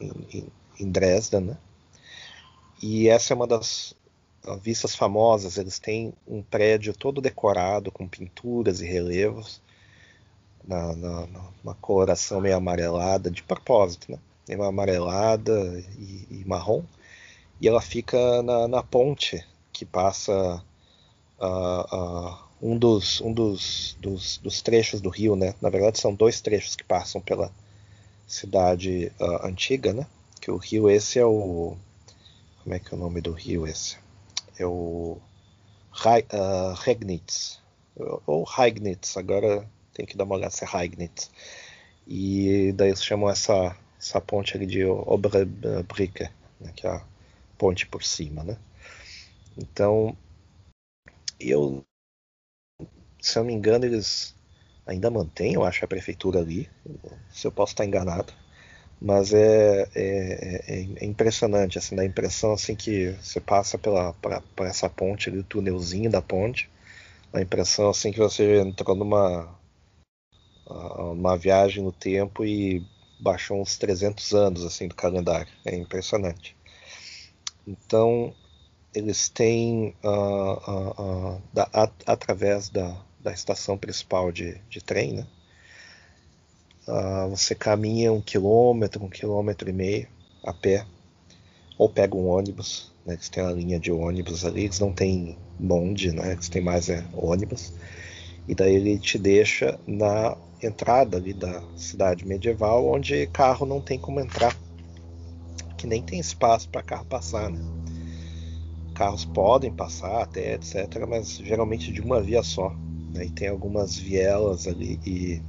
[0.00, 0.46] em,
[0.78, 1.58] em Dresden, né?
[2.82, 3.94] E essa é uma das
[4.62, 5.58] vistas famosas.
[5.58, 9.62] Eles têm um prédio todo decorado com pinturas e relevos
[10.66, 11.26] na, na,
[11.62, 14.18] uma coloração meio amarelada, de propósito, né?
[14.48, 15.52] Meio amarelada
[15.98, 16.82] e, e marrom.
[17.60, 20.62] E ela fica na, na ponte que passa
[21.38, 25.54] uh, uh, um, dos, um dos, dos, dos, trechos do rio, né?
[25.60, 27.52] Na verdade, são dois trechos que passam pela
[28.26, 30.06] cidade uh, antiga, né?
[30.40, 31.76] Que o rio esse é o.
[32.62, 33.96] Como é que é o nome do rio esse?
[34.58, 35.18] É o
[36.82, 37.58] Regnitz.
[38.26, 39.66] Ou Heignitz, agora
[40.00, 41.30] tem que dar uma olhada se é.
[42.06, 47.04] E daí eles chamam essa, essa ponte ali de Oberbrücke, né, que é a
[47.58, 48.56] ponte por cima, né?
[49.58, 50.16] Então,
[51.38, 51.84] eu,
[53.20, 54.34] se eu não me engano, eles
[54.86, 56.68] ainda mantêm, eu acho, a prefeitura ali.
[57.30, 58.32] Se eu posso estar enganado.
[59.00, 64.12] Mas é, é, é, é impressionante, assim, dá a impressão assim que você passa pela,
[64.14, 66.70] pra, essa ponte ali, o túnelzinho da ponte,
[67.32, 69.59] dá a impressão assim que você entrou numa
[70.70, 72.84] uma viagem no tempo e
[73.18, 75.52] baixou uns 300 anos assim do calendário.
[75.64, 76.56] É impressionante.
[77.66, 78.34] Então
[78.94, 81.68] eles têm uh, uh, uh, da,
[82.06, 85.26] através da, da estação principal de, de trem, né?
[87.28, 90.08] você caminha um quilômetro, um quilômetro e meio
[90.42, 90.84] a pé,
[91.78, 93.14] ou pega um ônibus, né?
[93.14, 96.32] Eles têm a linha de ônibus ali, eles não têm bonde, né?
[96.32, 97.72] Eles têm mais é, ônibus.
[98.48, 103.98] E daí ele te deixa na entrada ali da cidade medieval, onde carro não tem
[103.98, 104.56] como entrar,
[105.76, 107.60] que nem tem espaço para carro passar, né?
[109.00, 112.68] carros podem passar até, etc., mas geralmente de uma via só.
[113.14, 113.24] Né?
[113.24, 115.42] E tem algumas vielas ali e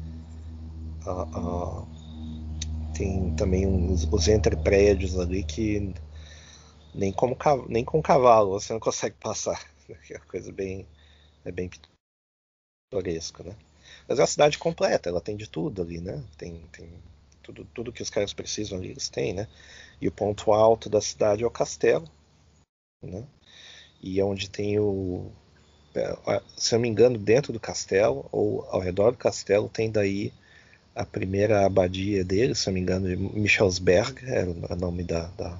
[1.06, 1.88] uh, uh,
[2.93, 5.93] tem também uns, os entreprédios ali que
[6.95, 9.60] nem, como, nem com cavalo você não consegue passar.
[10.10, 10.88] É uma coisa bem,
[11.43, 11.69] é bem
[12.91, 13.56] pitoresca, né?
[14.08, 16.21] Mas é uma cidade completa, ela tem de tudo ali, né?
[16.38, 16.89] Tem, tem
[17.41, 19.47] tudo, tudo que os caras precisam ali, eles têm, né?
[20.01, 22.08] E o ponto alto da cidade é o castelo,
[23.01, 23.23] né?
[24.01, 25.32] E é onde tem o.
[25.95, 29.89] É, se eu não me engano, dentro do castelo, ou ao redor do castelo, tem
[29.89, 30.34] daí
[30.93, 35.27] a primeira abadia dele, se eu não me engano, de Michelsberg, é o nome da,
[35.38, 35.58] da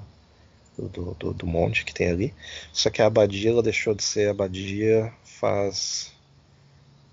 [0.76, 2.34] do, do, do, monte que tem ali.
[2.72, 6.12] Só que a abadia ela deixou de ser abadia faz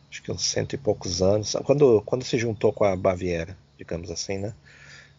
[0.10, 4.10] acho que uns cento e poucos anos, quando, quando se juntou com a Baviera, digamos
[4.10, 4.54] assim, né?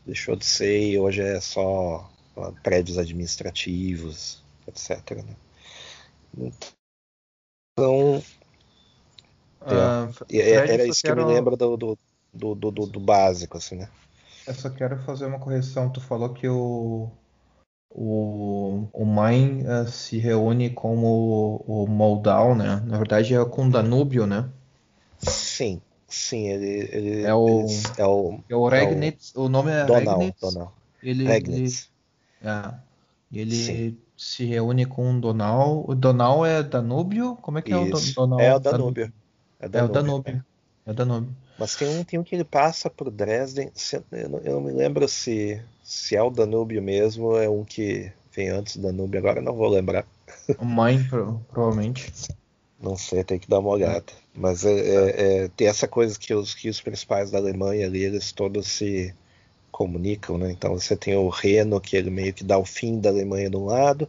[0.04, 2.10] Deixou de ser e hoje é só
[2.62, 5.22] prédios administrativos, etc.
[6.36, 6.52] Né?
[7.72, 8.18] Então,
[9.62, 11.98] uh, é, era isso que eu me lembro do, do,
[12.32, 13.88] do, do, do básico, assim, né?
[14.46, 15.90] Eu só quero fazer uma correção.
[15.90, 17.10] Tu falou que o,
[17.90, 22.82] o, o Main uh, se reúne com o, o Moldau, né?
[22.86, 24.50] Na verdade é com o Danúbio, né?
[25.20, 29.70] Sim, sim, ele, ele é o é o, é o Regnitz, é o, o, nome
[29.70, 30.40] é Donal, Regnitz.
[30.40, 30.74] Donal.
[31.02, 31.90] Ele, Regnitz.
[32.42, 32.74] ele, é,
[33.32, 33.98] ele sim.
[34.16, 35.84] se reúne com o Donal.
[35.86, 37.36] O Donal é Danúbio?
[37.42, 38.10] Como é que Isso.
[38.10, 38.40] é o Donal?
[38.40, 39.12] É o Danúbio.
[39.60, 39.80] É, Danúbio.
[39.80, 40.44] é o Danúbio.
[40.86, 40.88] É.
[40.88, 41.36] é o Danúbio.
[41.58, 43.70] Mas tem um, tem um que ele passa por Dresden.
[44.10, 48.10] Eu não, eu não me lembro se, se é o Danúbio mesmo, é um que
[48.34, 50.06] vem antes do Danúbio, agora não vou lembrar.
[50.58, 51.04] O Main,
[51.50, 52.10] provavelmente.
[52.80, 54.06] Não sei, tem que dar uma olhada.
[54.34, 58.02] Mas é, é, é, tem essa coisa que os, que os principais da Alemanha ali,
[58.02, 59.14] eles todos se
[59.70, 60.50] comunicam, né?
[60.50, 63.56] Então você tem o Reno, que ele meio que dá o fim da Alemanha de
[63.56, 64.08] um lado.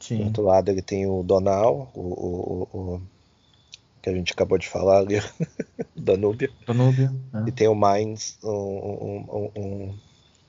[0.00, 0.18] Sim.
[0.18, 3.02] Do outro lado ele tem o Donau, o, o, o
[4.02, 5.22] que a gente acabou de falar ali,
[5.96, 6.52] Danúbio.
[6.66, 7.14] Danúbio.
[7.34, 7.48] É.
[7.48, 9.98] E tem o Mainz, um, um, um,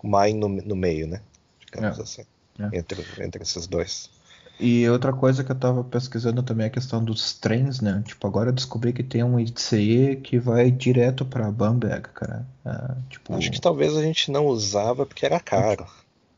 [0.03, 1.21] um Main no, no meio, né?
[1.65, 2.01] Digamos é.
[2.01, 2.25] assim.
[2.59, 2.77] É.
[2.77, 4.09] Entre, entre esses dois.
[4.59, 8.01] E outra coisa que eu tava pesquisando também é a questão dos trens, né?
[8.05, 12.45] Tipo, agora eu descobri que tem um ICE que vai direto para Bamberg, cara.
[12.65, 13.35] É, tipo...
[13.35, 15.85] Acho que talvez a gente não usava porque era caro.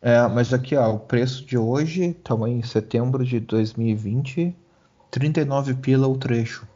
[0.01, 4.55] É, mas aqui, ó, o preço de hoje, também em setembro de 2020,
[5.11, 6.67] 39 pila o trecho.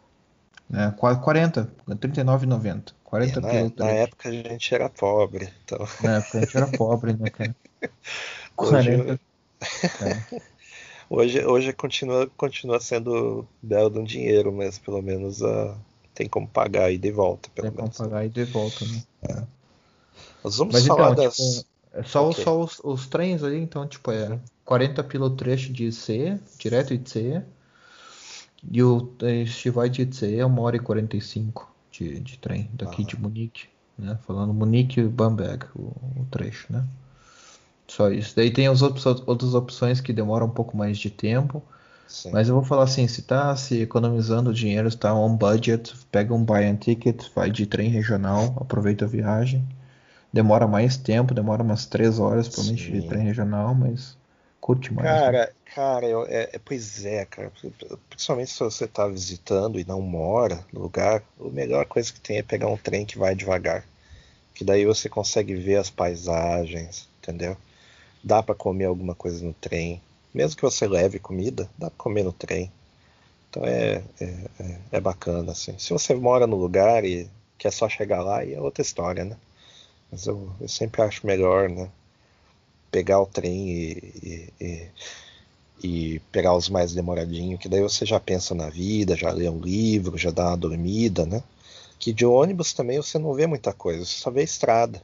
[0.73, 2.93] É, 40, 39,90.
[3.03, 3.91] 40 é, na, pila o trecho.
[3.91, 5.87] Na época a gente era pobre, então.
[6.03, 7.55] Na época a gente era pobre, né, cara?
[8.55, 9.19] 40.
[9.19, 9.19] Hoje...
[10.01, 10.41] É.
[11.13, 15.75] Hoje, hoje continua, continua sendo belo de um dinheiro, mas pelo menos uh,
[16.15, 17.49] tem como pagar e de volta.
[17.53, 17.97] Pelo tem menos.
[17.97, 19.03] como pagar e de volta, né?
[19.23, 19.43] É.
[20.41, 21.35] Nós vamos mas, falar então, das.
[21.35, 22.43] Tipo, é só, okay.
[22.45, 26.93] só os, os, trens aí, então, tipo, é 40 pila o trecho de IC, direto
[26.93, 27.41] IC.
[28.71, 29.13] E o
[29.73, 33.05] vai de IC é 1 hora e 45 de, de trem, daqui ah.
[33.05, 33.67] de Munique.
[33.97, 34.17] Né?
[34.25, 35.87] Falando Munique e Bamberg, o,
[36.21, 36.85] o trecho, né?
[37.91, 38.33] Só isso.
[38.37, 41.61] Daí tem as outras opções que demoram um pouco mais de tempo.
[42.07, 42.31] Sim.
[42.31, 46.41] Mas eu vou falar assim, se tá se economizando dinheiro, está on budget, pega um
[46.41, 49.67] buy and ticket, vai de trem regional, aproveita a viagem.
[50.31, 54.17] Demora mais tempo, demora umas três horas provavelmente de trem regional, mas
[54.61, 55.09] curte mais.
[55.09, 55.47] Cara, né?
[55.75, 57.51] cara, eu, é, é, pois é, cara.
[58.09, 62.37] Principalmente se você está visitando e não mora no lugar, a melhor coisa que tem
[62.37, 63.83] é pegar um trem que vai devagar.
[64.53, 67.57] Que daí você consegue ver as paisagens, entendeu?
[68.23, 70.01] Dá para comer alguma coisa no trem.
[70.33, 72.71] Mesmo que você leve comida, dá para comer no trem.
[73.49, 74.25] Então é, é,
[74.59, 75.77] é, é, bacana, assim.
[75.77, 79.35] Se você mora no lugar e quer só chegar lá, aí é outra história, né?
[80.11, 81.89] Mas eu, eu sempre acho melhor, né?
[82.89, 84.87] Pegar o trem e, e, e,
[85.83, 89.59] e pegar os mais demoradinhos, que daí você já pensa na vida, já lê um
[89.59, 91.43] livro, já dá uma dormida, né?
[91.99, 95.01] Que de ônibus também você não vê muita coisa, você só vê estrada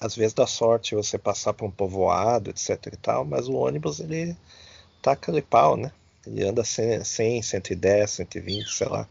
[0.00, 4.00] às vezes dá sorte você passar por um povoado, etc e tal, mas o ônibus
[4.00, 4.36] ele
[5.02, 5.92] tá aquele pau, né?
[6.26, 9.08] Ele anda 100, 110, 120, sei lá.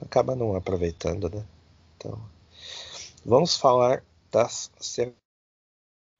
[0.00, 1.44] Acaba não aproveitando, né?
[1.96, 2.20] Então,
[3.24, 4.70] vamos falar das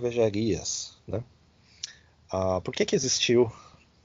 [0.00, 1.22] cervejarias, né?
[2.30, 3.50] Ah, por que que existiu,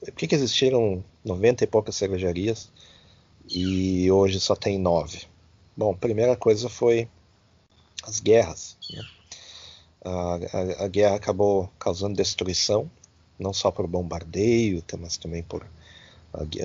[0.00, 2.70] por que que existiram 90 e poucas cervejarias
[3.48, 5.22] e hoje só tem nove?
[5.76, 7.08] Bom, primeira coisa foi
[8.04, 9.02] as guerras, né?
[10.04, 10.34] A,
[10.80, 12.90] a, a, guerra acabou causando destruição,
[13.38, 15.66] não só por bombardeio, mas também por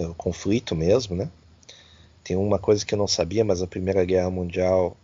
[0.10, 1.30] o conflito mesmo, né?
[2.24, 4.98] Tem uma coisa que eu não sabia, mas a Primeira Guerra Mundial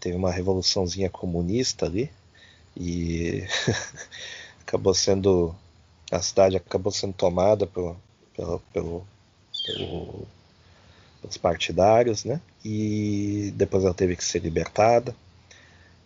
[0.00, 2.10] teve uma revoluçãozinha comunista ali
[2.76, 3.44] e
[4.62, 5.54] acabou sendo
[6.10, 7.96] a cidade acabou sendo tomada pelo,
[8.34, 9.06] pelo, pelo,
[9.66, 10.26] pelo,
[11.20, 12.40] pelos partidários, né?
[12.64, 15.14] E depois ela teve que ser libertada.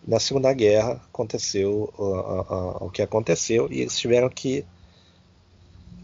[0.05, 4.65] Na Segunda Guerra aconteceu o que aconteceu e eles tiveram que,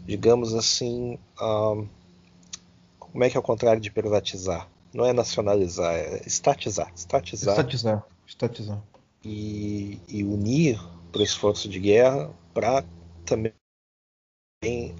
[0.06, 4.68] digamos assim, como é que é o contrário de privatizar?
[4.92, 6.90] Não é nacionalizar, é estatizar.
[6.94, 7.54] Estatizar.
[7.54, 8.06] Estatizar.
[8.26, 8.82] estatizar.
[9.22, 10.80] E, e unir
[11.12, 12.84] para o esforço de guerra para
[13.24, 13.52] também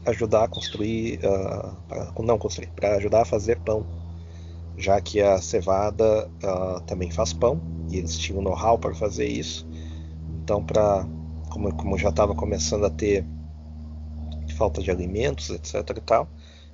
[0.06, 3.86] ajudar a construir, uh, pra, não construir, para ajudar a fazer pão,
[4.80, 9.66] já que a cevada uh, também faz pão e eles tinham know-how para fazer isso.
[10.42, 11.06] Então, para
[11.50, 13.24] como, como já estava começando a ter
[14.56, 15.74] falta de alimentos, etc.
[15.96, 16.28] e tal,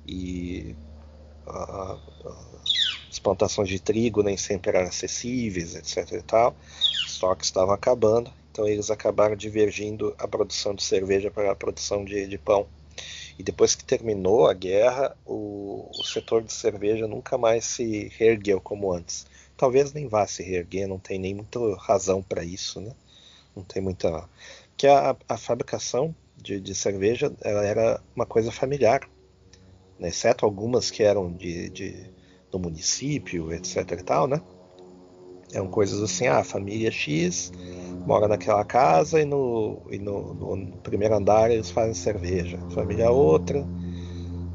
[0.05, 0.75] e
[1.47, 1.97] uh,
[3.09, 6.13] as plantações de trigo nem sempre eram acessíveis, etc.
[6.13, 6.55] e tal,
[7.05, 12.27] estoques estavam acabando, então eles acabaram divergindo a produção de cerveja para a produção de,
[12.27, 12.67] de pão.
[13.37, 18.59] E depois que terminou a guerra, o, o, setor de cerveja nunca mais se reergueu
[18.59, 19.27] como antes.
[19.55, 22.91] Talvez nem vá se reerguer, não tem nem muita razão para isso, né?
[23.55, 24.27] Não tem muita.
[24.69, 29.01] Porque a, a fabricação de, de, cerveja ela era uma coisa familiar,
[29.99, 30.09] né?
[30.09, 32.11] exceto algumas que eram de, de,
[32.51, 33.91] do município, etc.
[33.91, 34.41] e tal, né?
[35.53, 37.51] Eram coisas assim, ah, a família X
[38.05, 42.57] mora naquela casa e no, e no, no primeiro andar eles fazem cerveja.
[42.71, 43.65] Família outra,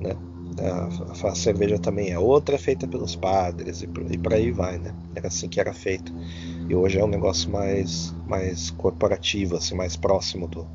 [0.01, 0.17] né?
[0.61, 4.79] A, a, cerveja também é outra, feita pelos padres e por, e por aí vai,
[4.79, 4.95] né?
[5.15, 6.13] Era assim que era feito.
[6.69, 10.67] E hoje é um negócio mais, mais corporativo, assim, mais próximo do,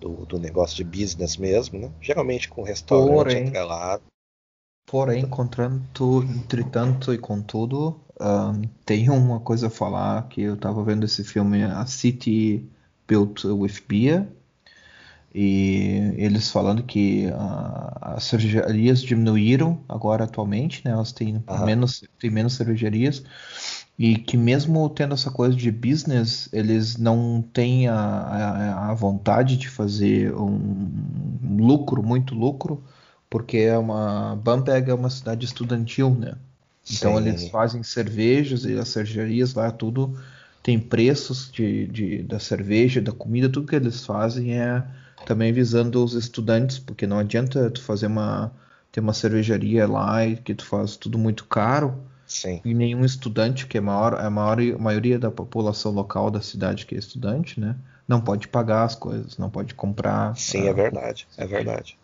[0.00, 1.90] do, do negócio de business mesmo, né?
[2.00, 4.02] Geralmente com restaurante Porém, atrelado.
[4.86, 5.22] Porém,
[6.22, 11.62] entretanto e contudo, um, tem uma coisa a falar que eu estava vendo esse filme
[11.62, 12.68] A City
[13.08, 14.26] Built with Beer
[15.34, 20.90] e eles falando que uh, as cervejarias diminuíram agora atualmente, né?
[20.90, 23.22] Elas têm menos têm menos cervejarias
[23.98, 29.56] e que mesmo tendo essa coisa de business, eles não têm a, a, a vontade
[29.56, 32.82] de fazer um lucro, muito lucro,
[33.28, 36.34] porque é uma Bamberg é uma cidade estudantil, né?
[36.92, 37.28] Então Sim.
[37.28, 40.18] eles fazem cervejas e as cervejarias lá tudo
[40.62, 44.84] tem preços de, de, da cerveja, da comida, tudo que eles fazem é
[45.24, 48.52] também visando os estudantes, porque não adianta tu fazer uma
[48.92, 52.60] ter uma cervejaria lá e que tu faz tudo muito caro Sim.
[52.64, 56.40] e nenhum estudante, que é a maior, a maior a maioria da população local da
[56.40, 57.76] cidade que é estudante, né,
[58.08, 60.36] não pode pagar as coisas, não pode comprar.
[60.36, 61.96] Sim, é verdade, é verdade.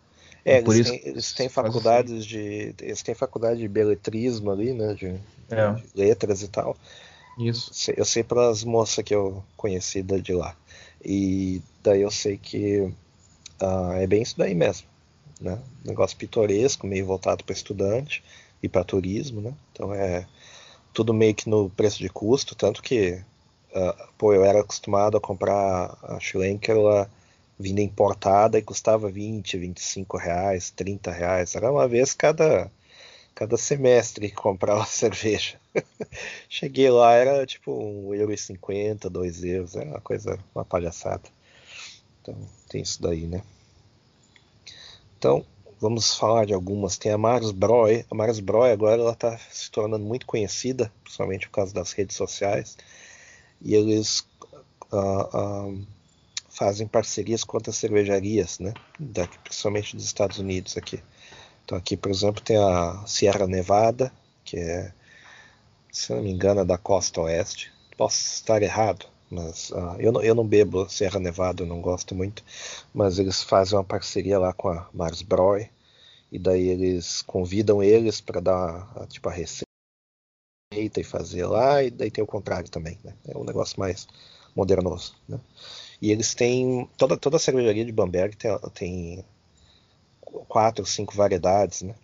[0.47, 2.27] É, por eles, isso, têm, eles têm faculdades assim.
[2.27, 2.75] de.
[2.81, 4.93] Eles têm faculdade de beletrismo ali, né?
[4.93, 5.07] De,
[5.49, 5.71] é.
[5.73, 6.77] de letras e tal.
[7.37, 7.91] Isso.
[7.91, 10.55] Eu sei pelas moças que eu conheci de lá.
[11.03, 12.79] E daí eu sei que
[13.61, 14.87] uh, é bem isso daí mesmo.
[15.41, 15.59] Né?
[15.83, 18.23] Negócio pitoresco, meio voltado para estudante
[18.63, 19.53] e para turismo, né?
[19.73, 20.25] Então é
[20.93, 23.21] tudo meio que no preço de custo, tanto que
[23.75, 27.09] uh, pô, eu era acostumado a comprar a Schlenker lá
[27.59, 31.55] vinda importada e custava 20, 25 reais, 30 reais.
[31.55, 32.71] Era uma vez cada,
[33.33, 35.59] cada semestre que comprava cerveja.
[36.49, 41.29] Cheguei lá, era tipo 1,50€, 2 euros, era uma coisa, uma palhaçada.
[42.21, 42.35] Então
[42.69, 43.41] tem isso daí, né?
[45.17, 45.43] Então,
[45.79, 46.97] vamos falar de algumas.
[46.97, 48.05] Tem a Mars Broy.
[48.09, 52.15] A Mars Broy agora ela está se tornando muito conhecida, principalmente por causa das redes
[52.15, 52.77] sociais.
[53.61, 54.19] E eles
[54.91, 55.87] uh, uh,
[56.57, 58.73] fazem parcerias com outras cervejarias, né?
[58.99, 60.99] Daqui, principalmente dos Estados Unidos aqui.
[61.63, 64.11] Então aqui, por exemplo, tem a Sierra Nevada,
[64.43, 64.91] que é,
[65.91, 67.71] se não me engano, é da costa oeste.
[67.95, 72.15] Posso estar errado, mas uh, eu, não, eu não bebo Sierra Nevada, eu não gosto
[72.15, 72.43] muito.
[72.91, 75.69] Mas eles fazem uma parceria lá com a Mars Broy,
[76.31, 79.67] e daí eles convidam eles para dar a, tipo a receita
[80.97, 83.13] e fazer lá, e daí tem o contrário também, né?
[83.27, 84.07] É um negócio mais
[84.55, 85.39] modernoso, né?
[86.01, 86.89] E eles têm.
[86.97, 89.25] Toda, toda a cervejaria de Bamberg tem, tem
[90.47, 91.95] quatro, cinco variedades, né?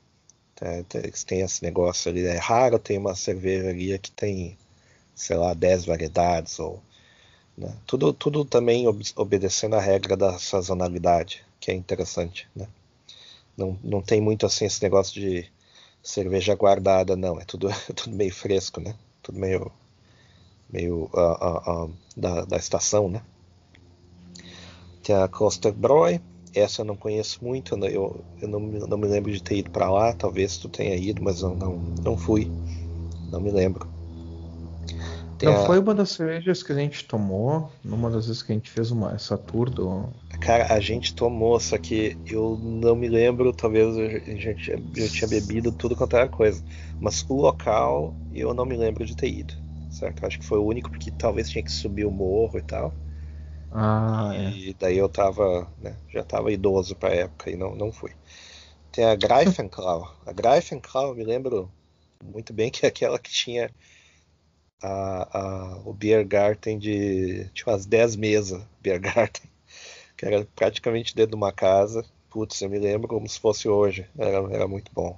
[0.94, 2.26] Eles têm esse negócio ali.
[2.26, 4.58] É raro tem uma cervejaria que tem,
[5.16, 6.60] sei lá, dez variedades.
[6.60, 6.82] ou
[7.58, 7.76] né?
[7.86, 12.68] tudo, tudo também ob obedecendo a regra da sazonalidade, que é interessante, né?
[13.58, 15.52] Não, não tem muito assim esse negócio de
[16.02, 17.40] cerveja guardada, não.
[17.40, 18.96] É tudo, tudo meio fresco, né?
[19.22, 19.72] Tudo meio,
[20.70, 23.22] meio uh, uh, uh, da, da estação, né?
[25.04, 26.20] Tem a Costa Broy,
[26.56, 29.92] essa eu não conheço muito, eu, eu não, não me lembro de ter ido para
[29.92, 32.50] lá, talvez tu tenha ido, mas eu não, não fui,
[33.32, 33.88] não me lembro.
[35.38, 35.66] Tem não a...
[35.66, 38.92] foi uma das cervejas que a gente tomou, numa das vezes que a gente fez
[38.92, 40.06] uma, essa tour do.
[40.40, 45.28] Cara, a gente tomou, só que eu não me lembro, talvez a gente eu tinha
[45.28, 46.64] bebido tudo quanto era coisa.
[47.00, 49.54] Mas o local eu não me lembro de ter ido.
[49.90, 50.26] Certo?
[50.26, 52.94] Acho que foi o único porque talvez tinha que subir o morro e tal.
[53.74, 54.74] Ah, e é.
[54.80, 58.12] daí eu tava, né, já tava idoso pra época e não, não fui.
[58.92, 60.16] Tem a Greifenklau.
[60.26, 61.72] A Greifenklau, me lembro
[62.24, 63.72] muito bem que é aquela que tinha
[64.82, 67.46] a, a, o Beer Garten de.
[67.54, 69.50] Tinha umas 10 mesas, Beer Garten
[70.18, 72.06] que era praticamente dentro de uma casa.
[72.30, 74.08] Putz, eu me lembro como se fosse hoje.
[74.18, 75.18] Era, era muito bom.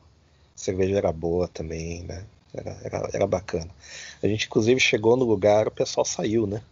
[0.55, 2.25] A cerveja era boa também, né?
[2.53, 3.69] Era, era, era bacana.
[4.23, 6.63] A gente, inclusive, chegou no lugar, o pessoal saiu, né?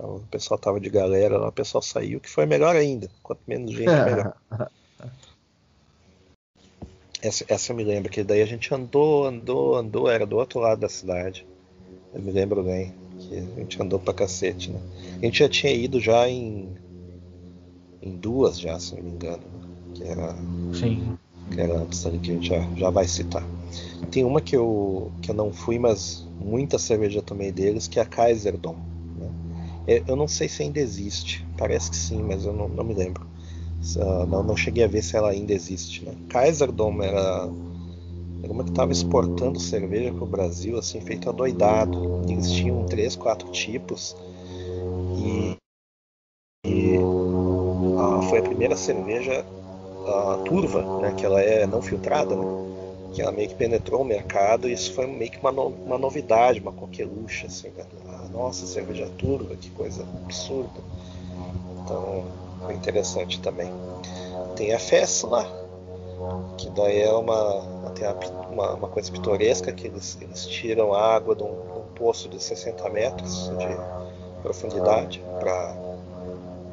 [0.00, 3.10] Então, o pessoal tava de galera lá, o pessoal saiu, que foi melhor ainda.
[3.22, 4.34] Quanto menos gente, melhor.
[7.20, 10.58] Essa, essa eu me lembro, que daí a gente andou, andou, andou, era do outro
[10.58, 11.46] lado da cidade.
[12.14, 14.80] Eu me lembro bem, que a gente andou pra cacete, né?
[15.20, 16.66] A gente já tinha ido já em
[18.02, 19.42] em duas já, se não me engano.
[19.94, 20.34] Que era,
[20.72, 21.18] Sim.
[21.52, 23.46] Que era antes ali que a gente já, já vai citar.
[24.10, 28.02] Tem uma que eu, que eu não fui, mas muita cerveja tomei deles, que é
[28.02, 28.89] a Kaiserdom.
[29.90, 31.44] É, eu não sei se ainda existe.
[31.58, 33.26] Parece que sim, mas eu não, não me lembro.
[33.96, 36.04] Uh, não, não cheguei a ver se ela ainda existe.
[36.04, 36.14] Né?
[36.28, 37.48] Kaiserdom era,
[38.40, 42.22] era uma que estava exportando cerveja para o Brasil, assim, feito adoidado.
[42.28, 44.14] Eles tinham três, quatro tipos.
[45.18, 45.56] E,
[46.64, 46.96] e
[48.28, 52.44] foi a primeira cerveja uh, turva, né, que ela é não filtrada, né,
[53.12, 55.98] que ela meio que penetrou o mercado e isso foi meio que uma, no, uma
[55.98, 60.80] novidade, uma coqueluche, assim, né, ah, nossa, cerveja turva, que coisa absurda.
[61.82, 62.24] Então,
[62.64, 63.72] foi interessante também.
[64.54, 65.44] Tem a Fessla,
[66.56, 67.62] que daí é uma,
[68.50, 72.40] uma, uma, coisa pitoresca, que eles, eles tiram a água de um, um poço de
[72.42, 75.74] 60 metros de profundidade para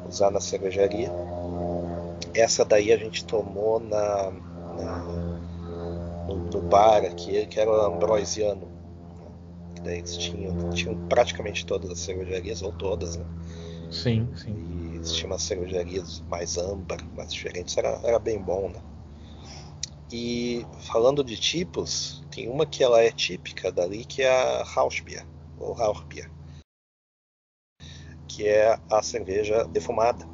[0.08, 1.10] usar na cervejaria.
[2.34, 4.30] Essa daí a gente tomou na,
[4.76, 5.27] na
[6.52, 8.68] no, no, bar aqui, que era o Ambrosiano.
[9.74, 13.24] Que daí eles tinham, tinham praticamente todas as cervejarias, ou todas, né?
[13.90, 14.52] Sim, sim.
[14.52, 18.80] E eles tinham umas cervejarias mais âmbar, mais diferentes, era, era bem bom, né?
[20.10, 25.24] E falando de tipos, tem uma que ela é típica dali, que é a Rauschbier,
[25.58, 26.30] ou Rauchbier,
[28.26, 30.26] que é a cerveja defumada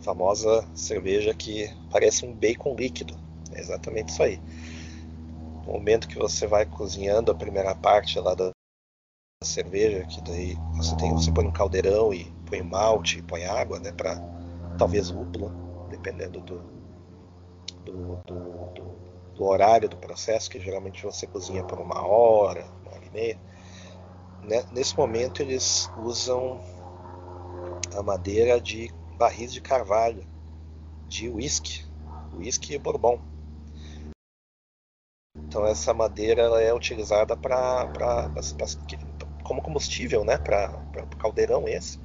[0.00, 3.14] famosa cerveja que parece um bacon líquido.
[3.52, 4.40] É exatamente isso aí.
[5.66, 8.50] No momento que você vai cozinhando a primeira parte lá da
[9.42, 13.78] cerveja, que daí você tem, você põe um caldeirão e põe malte e põe água,
[13.78, 14.16] né, para
[14.78, 15.50] talvez lúpulo,
[15.88, 16.80] dependendo do
[17.84, 18.34] do, do,
[18.74, 23.10] do, do, horário do processo, que geralmente você cozinha por uma hora, uma hora e
[23.10, 23.40] meia.
[24.42, 24.64] Né?
[24.72, 26.60] Nesse momento eles usam
[27.96, 30.24] a madeira de barris de carvalho
[31.08, 31.84] de whisky,
[32.34, 33.20] whisky e bourbon.
[35.36, 37.88] Então essa madeira ela é utilizada para
[39.44, 40.70] como combustível, né, para
[41.12, 42.00] o caldeirão esse.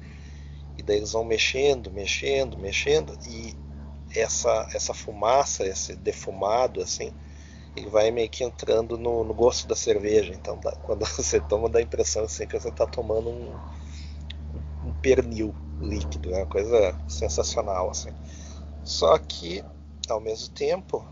[0.78, 3.54] E daí eles vão mexendo, mexendo, mexendo e
[4.14, 7.12] essa essa fumaça, esse defumado assim,
[7.76, 10.32] ele vai meio que entrando no, no gosto da cerveja.
[10.32, 13.54] Então dá, quando você toma dá a impressão assim que você está tomando um,
[14.84, 18.10] um pernil líquido, é uma coisa sensacional assim.
[18.84, 19.64] Só que
[20.08, 21.04] ao mesmo tempo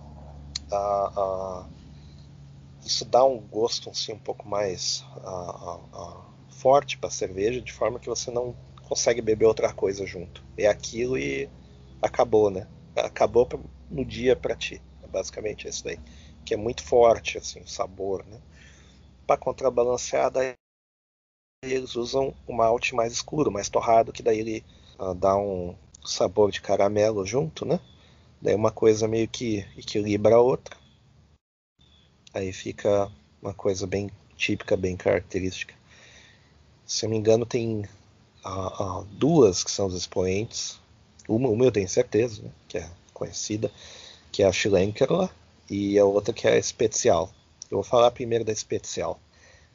[0.71, 1.67] a, a,
[2.85, 7.99] isso dá um gosto assim, um pouco mais a, forte para a cerveja, de forma
[7.99, 8.55] que você não
[8.89, 10.45] consegue beber outra coisa junto.
[10.57, 11.49] É aquilo e
[12.01, 12.67] acabou, né?
[12.97, 13.49] Acabou
[13.91, 14.81] no dia para ti.
[15.03, 15.99] É basicamente isso daí,
[16.45, 18.41] que é muito forte assim o sabor, né?
[19.27, 20.55] Para contrabalancear daí
[21.63, 24.65] eles usam o malte mais escuro, mais torrado, que daí ele
[24.99, 25.75] uh, dá um
[26.05, 27.81] sabor de caramelo junto, né?
[28.41, 30.77] Daí uma coisa meio que equilibra a outra.
[32.35, 33.11] Aí fica
[33.41, 35.75] uma coisa bem típica, bem característica.
[36.85, 37.89] Se eu me engano, tem
[39.13, 40.81] duas que são os expoentes.
[41.29, 42.51] Uma, uma eu tenho certeza, né?
[42.69, 43.71] que é conhecida,
[44.33, 45.31] que é a Schlenkerla,
[45.71, 47.33] e a outra que é a Especial.
[47.71, 49.19] Eu vou falar primeiro da Especial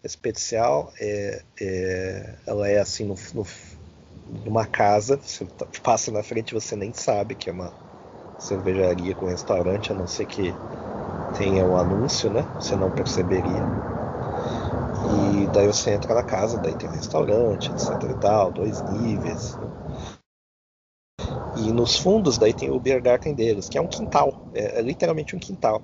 [0.03, 3.45] especial é, é, ela é assim no, no,
[4.45, 7.73] numa casa você tá, passa na frente você nem sabe que é uma
[8.37, 10.55] cervejaria com restaurante a não ser que
[11.33, 12.45] tenha o um anúncio né?
[12.59, 13.63] Você não perceberia.
[15.09, 19.57] E daí você entra na casa daí tem um restaurante etc e tal dois níveis.
[21.55, 24.33] E nos fundos daí tem o beer garden deles que é um quintal.
[24.53, 25.81] É, é literalmente um quintal.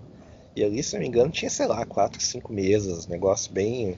[0.56, 3.98] E ali, se não me engano, tinha, sei lá, quatro, cinco mesas, negócio bem.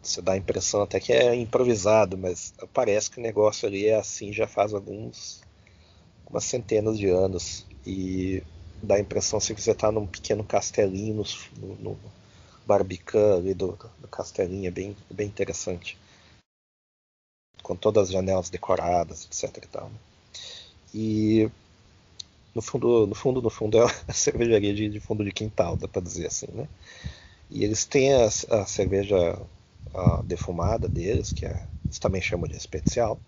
[0.00, 3.96] Você dá a impressão até que é improvisado, mas parece que o negócio ali é
[3.96, 5.42] assim já faz alguns
[6.24, 8.42] algumas centenas de anos e
[8.82, 11.24] dá a impressão assim, que você está num pequeno castelinho
[11.56, 11.98] no, no
[12.66, 15.98] Barbicã ali do, do castelinho, é bem, bem interessante.
[17.62, 19.88] Com todas as janelas decoradas, etc e tal.
[19.88, 19.96] Né?
[20.94, 21.50] E
[22.54, 25.88] no fundo, no fundo, no fundo, é a cervejaria de, de fundo de quintal, dá
[25.88, 26.68] para dizer assim, né?
[27.50, 29.38] E eles têm a, a cerveja
[29.92, 33.20] a defumada deles, que é, eles também chamam de especial,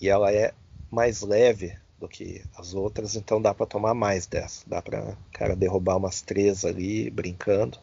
[0.00, 0.52] e ela é
[0.90, 4.62] mais leve do que as outras, então dá para tomar mais dessa.
[4.68, 7.78] Dá para cara derrubar umas três ali brincando,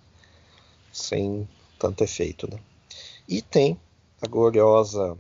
[0.92, 1.48] sem
[1.80, 2.60] tanto efeito, né?
[3.28, 3.80] E tem
[4.22, 5.18] a gloriosa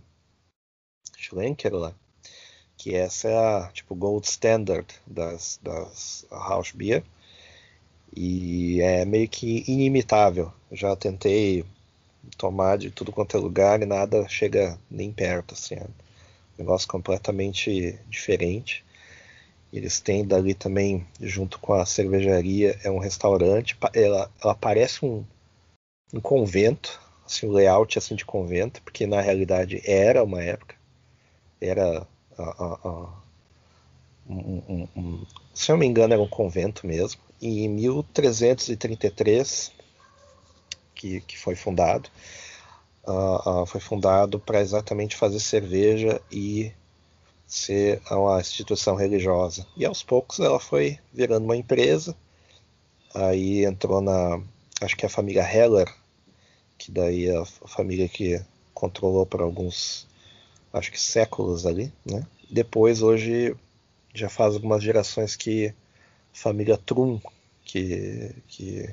[1.18, 1.94] Schlenker lá,
[2.78, 7.04] que essa é a tipo gold standard das das house beer
[8.16, 10.52] e é meio que inimitável.
[10.72, 11.66] Já tentei
[12.38, 15.76] tomar de tudo quanto é lugar e nada chega nem perto, assim.
[16.58, 18.84] Negócio completamente diferente.
[19.72, 23.76] Eles têm dali também, junto com a cervejaria, é um restaurante.
[23.93, 25.26] Ela, ela parece um,
[26.14, 30.76] um convento, assim, um layout assim de convento, porque na realidade era uma época.
[31.60, 33.10] Era a, a, a,
[34.30, 37.20] um, um, se eu não me engano, era um convento mesmo.
[37.41, 39.72] E em 1333
[40.93, 42.10] que, que foi fundado.
[43.06, 46.72] Uh, uh, foi fundado para exatamente fazer cerveja e
[47.45, 49.68] ser uma instituição religiosa.
[49.76, 52.16] E aos poucos ela foi virando uma empresa.
[53.14, 54.41] Aí entrou na,
[54.82, 55.93] acho que é a família Heller,
[56.78, 58.41] que daí é a família que
[58.74, 60.08] controlou por alguns,
[60.72, 62.26] acho que séculos ali, né?
[62.49, 63.56] Depois hoje
[64.14, 65.74] já faz algumas gerações que a
[66.38, 67.20] família Trum
[67.66, 68.89] que, que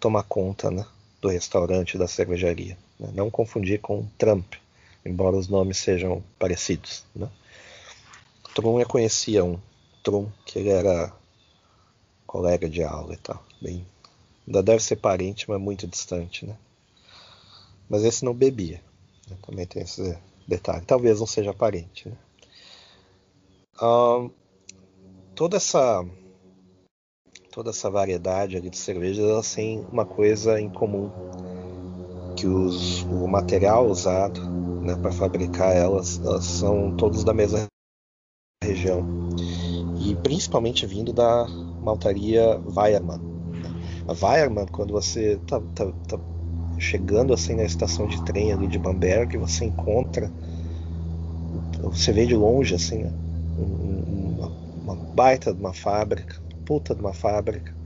[0.00, 0.86] toma conta, né?
[1.20, 2.76] do restaurante da cervejaria.
[2.98, 3.10] Né?
[3.14, 4.54] Não confundir com Trump,
[5.04, 7.04] embora os nomes sejam parecidos.
[7.14, 7.28] Né?
[8.54, 9.58] Trum eu conhecia um
[10.02, 11.12] Trum, que ele era
[12.26, 13.42] colega de aula e tal.
[13.60, 13.86] Bem,
[14.46, 16.46] ainda deve ser parente, mas muito distante.
[16.46, 16.56] Né?
[17.88, 18.82] Mas esse não bebia.
[19.28, 19.36] Né?
[19.42, 20.84] Também tem esse detalhe.
[20.84, 22.08] Talvez não seja parente.
[22.08, 22.16] Né?
[25.34, 26.04] Toda essa
[27.52, 31.10] toda essa variedade ali de cervejas, elas têm uma coisa em comum,
[32.38, 34.40] que os, o material usado
[34.80, 37.66] né, para fabricar elas, elas são todos da mesma
[38.62, 39.04] região
[40.00, 41.46] e principalmente vindo da
[41.82, 43.18] maltaria Weiermann.
[43.18, 43.70] Né.
[44.06, 46.18] A Weiermann, quando você está tá, tá
[46.78, 50.30] chegando assim na estação de trem ali de Bamberg, você encontra,
[51.82, 53.10] você vê de longe assim,
[53.58, 54.46] uma,
[54.84, 57.77] uma baita de uma fábrica, puta de uma fábrica.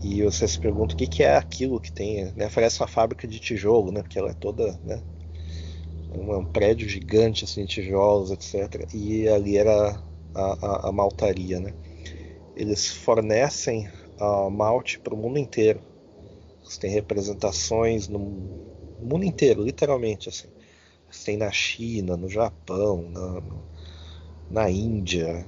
[0.00, 2.32] E você se pergunta o que, que é aquilo que tem.
[2.36, 2.48] Né?
[2.54, 4.02] Parece uma fábrica de tijolo, né?
[4.02, 4.78] Porque ela é toda.
[4.84, 5.02] Né?
[6.12, 8.88] Um, um prédio gigante assim, tijolos, etc.
[8.94, 10.00] E ali era
[10.34, 11.58] a, a, a maltaria.
[11.58, 11.74] Né?
[12.56, 13.88] Eles fornecem
[14.20, 15.80] uh, malte para o mundo inteiro.
[16.62, 18.18] Eles têm representações no
[19.00, 20.28] mundo inteiro, literalmente.
[20.28, 20.48] Assim.
[21.06, 23.42] Eles têm na China, no Japão, na,
[24.50, 25.44] na Índia.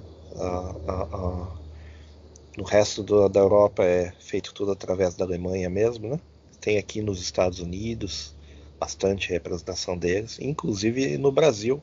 [2.57, 6.20] No resto do, da Europa é feito tudo através da Alemanha mesmo, né?
[6.61, 8.34] Tem aqui nos Estados Unidos
[8.78, 11.82] bastante representação deles, inclusive no Brasil.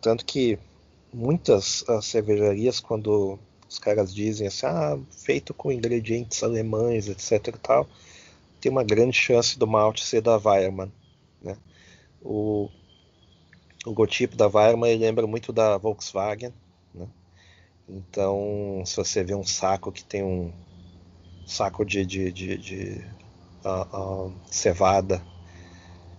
[0.00, 0.58] Tanto que
[1.12, 3.38] muitas cervejarias, quando
[3.68, 7.88] os caras dizem assim, ah, feito com ingredientes alemães, etc e tal,
[8.60, 10.92] tem uma grande chance do malte ser da Weiermann,
[11.42, 11.56] né?
[12.22, 12.68] O,
[13.84, 16.52] logotipo da Weiermann lembra muito da Volkswagen,
[17.88, 20.52] então, se você vê um saco que tem um
[21.46, 23.04] saco de, de, de, de
[23.64, 25.22] uh, uh, cevada,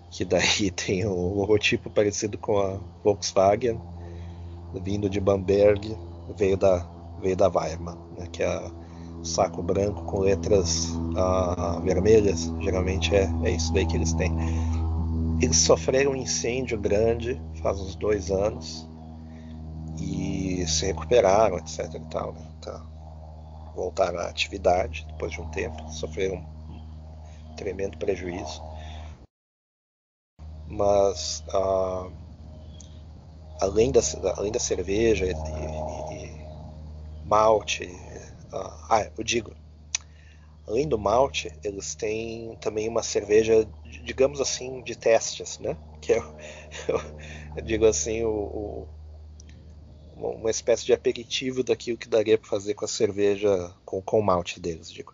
[0.10, 3.80] que daí tem o logotipo parecido com a Volkswagen,
[4.84, 5.96] vindo de Bamberg,
[6.36, 6.88] veio da,
[7.22, 8.72] veio da Weimar, né, que é
[9.22, 14.34] saco branco com letras uh, vermelhas, geralmente é, é isso daí que eles têm.
[15.40, 18.89] Eles sofreram um incêndio grande faz uns dois anos
[20.00, 21.96] e se recuperaram, etc.
[21.96, 22.46] E tal, né?
[22.62, 22.86] tá.
[23.76, 26.36] Voltaram à atividade depois de um tempo, sofreram
[26.70, 28.62] um tremendo prejuízo.
[30.68, 32.10] Mas ah,
[33.62, 34.02] além, da,
[34.38, 37.90] além da cerveja e, e, e malte,
[38.52, 39.56] ah, ah, eu digo,
[40.68, 43.68] além do malte, eles têm também uma cerveja,
[44.04, 45.76] digamos assim, de testes, né?
[46.02, 46.18] Que é,
[47.56, 48.88] eu, digo assim, o
[50.20, 54.24] uma espécie de aperitivo daquilo que daria para fazer com a cerveja, com, com o
[54.24, 55.14] malte deles, digo.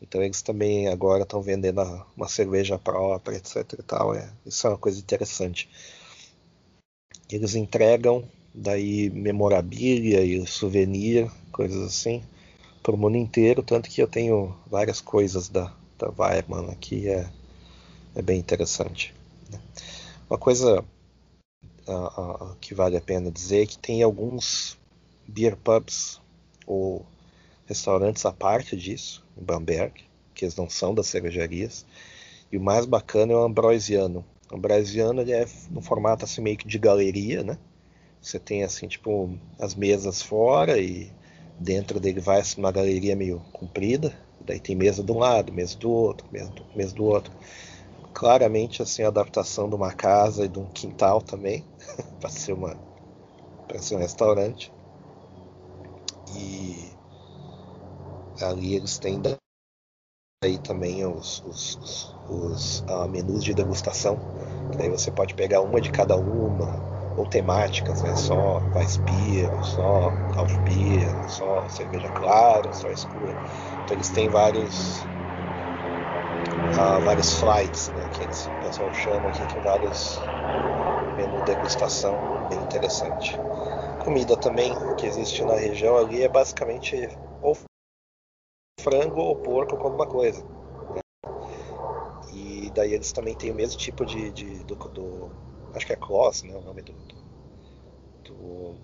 [0.00, 1.80] Então eles também agora estão vendendo
[2.16, 3.74] uma cerveja própria, etc.
[3.78, 4.14] E tal.
[4.14, 5.68] É, isso é uma coisa interessante.
[7.30, 8.24] Eles entregam
[8.54, 12.22] daí memorabilia e souvenir, coisas assim,
[12.82, 17.26] para o mundo inteiro, tanto que eu tenho várias coisas da, da Weirman aqui, é,
[18.14, 19.14] é bem interessante.
[19.50, 19.58] Né?
[20.28, 20.84] Uma coisa
[21.86, 24.78] uh, uh, que vale a pena dizer que tem alguns
[25.26, 26.20] beer pubs
[26.66, 27.04] ou
[27.66, 30.04] restaurantes à parte disso, em Bamberg,
[30.34, 31.86] que eles não são das cervejarias.
[32.50, 34.24] E o mais bacana é o Ambrosiano.
[34.50, 37.58] O Ambrosiano ele é no formato assim meio que de galeria, né?
[38.20, 41.10] Você tem assim tipo as mesas fora e
[41.58, 44.12] dentro dele vai assim, uma galeria meio comprida.
[44.40, 47.32] Daí tem mesa de um lado, mesa do outro, mesa do, mesa do outro.
[48.14, 51.64] Claramente assim a adaptação de uma casa e de um quintal também
[52.20, 52.74] para ser uma
[53.66, 54.72] para ser um restaurante.
[56.36, 56.94] E
[58.42, 59.20] ali eles têm
[60.44, 64.18] aí também os, os, os, os uh, menus de degustação.
[64.76, 68.14] Daí você pode pegar uma de cada uma, ou temáticas, né?
[68.16, 73.36] Só Weissbier, só Kaltbier, só cerveja clara, só escura.
[73.84, 75.06] Então eles têm vários
[76.72, 78.08] vários flights, né?
[78.10, 80.20] Que eles, o pessoal chama aqui, tem vários
[81.16, 83.38] menu degustação bem interessante.
[84.04, 87.08] Comida também que existe na região ali é basicamente
[87.40, 87.56] ou
[88.80, 90.42] frango ou porco com alguma coisa.
[90.94, 91.00] Né?
[92.32, 95.30] E daí eles também têm o mesmo tipo de, de do, do,
[95.74, 97.14] acho que é Kloss, né, o nome do, do,
[98.24, 98.74] do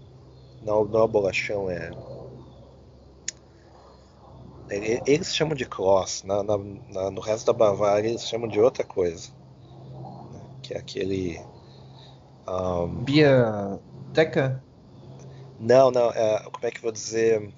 [0.62, 1.90] não, não é bolachão, é
[4.70, 8.84] eles chamam de Kloss, na, na, na, no resto da Bavária eles chamam de outra
[8.84, 9.30] coisa,
[10.32, 10.40] né?
[10.62, 11.40] que é aquele
[12.46, 13.04] um...
[13.04, 13.78] Bia
[14.12, 14.62] Teca?
[15.58, 17.52] Não, não, é, como é que eu vou dizer?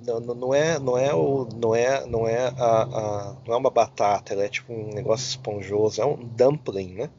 [0.00, 3.70] Não, não é, não é o, não é, não é a, a, não é uma
[3.70, 7.10] batata, ela é tipo um negócio esponjoso, é um dumpling, né?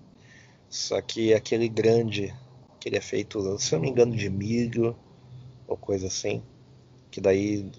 [0.67, 2.33] Só que aquele grande,
[2.79, 4.95] que ele é feito, se eu não me engano, de milho
[5.67, 6.41] ou coisa assim,
[7.11, 7.69] que daí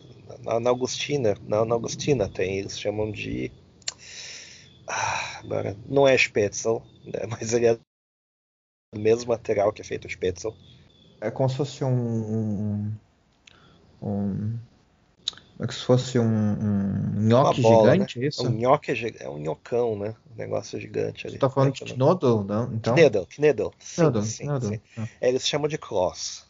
[0.43, 3.51] na, na Augustina, na, na, Augustina tem, eles chamam de
[4.87, 7.27] ah, agora, não é Spätzle, né?
[7.31, 10.55] mas ele é do mesmo material que é feito o Spätzle.
[11.21, 12.93] É como se fosse um,
[14.03, 14.59] um
[15.59, 18.25] é que se fosse um, um nhoque bola, gigante, né?
[18.27, 18.47] é isso?
[18.47, 20.15] Um nhoque é, é um nhocão, né?
[20.31, 21.37] Um negócio gigante ali.
[21.37, 22.73] Você tá falando de Knodel, não?
[22.75, 22.95] Então?
[22.95, 23.73] Knedel, Knedel.
[23.79, 24.81] Sim, Knodel, sim, sim.
[24.99, 25.09] Ah.
[25.19, 26.46] É, eles chamam de Kloss.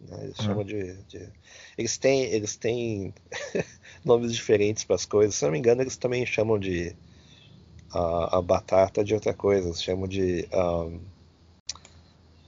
[0.00, 0.24] Né?
[0.24, 0.42] Eles ah.
[0.42, 1.28] chamam de, de,
[1.76, 3.14] Eles têm, eles têm
[4.04, 5.34] nomes diferentes para as coisas.
[5.34, 6.94] Se não me engano, eles também chamam de
[7.92, 9.68] a, a batata de outra coisa.
[9.68, 10.48] Eles chamam de...
[10.52, 11.00] Um,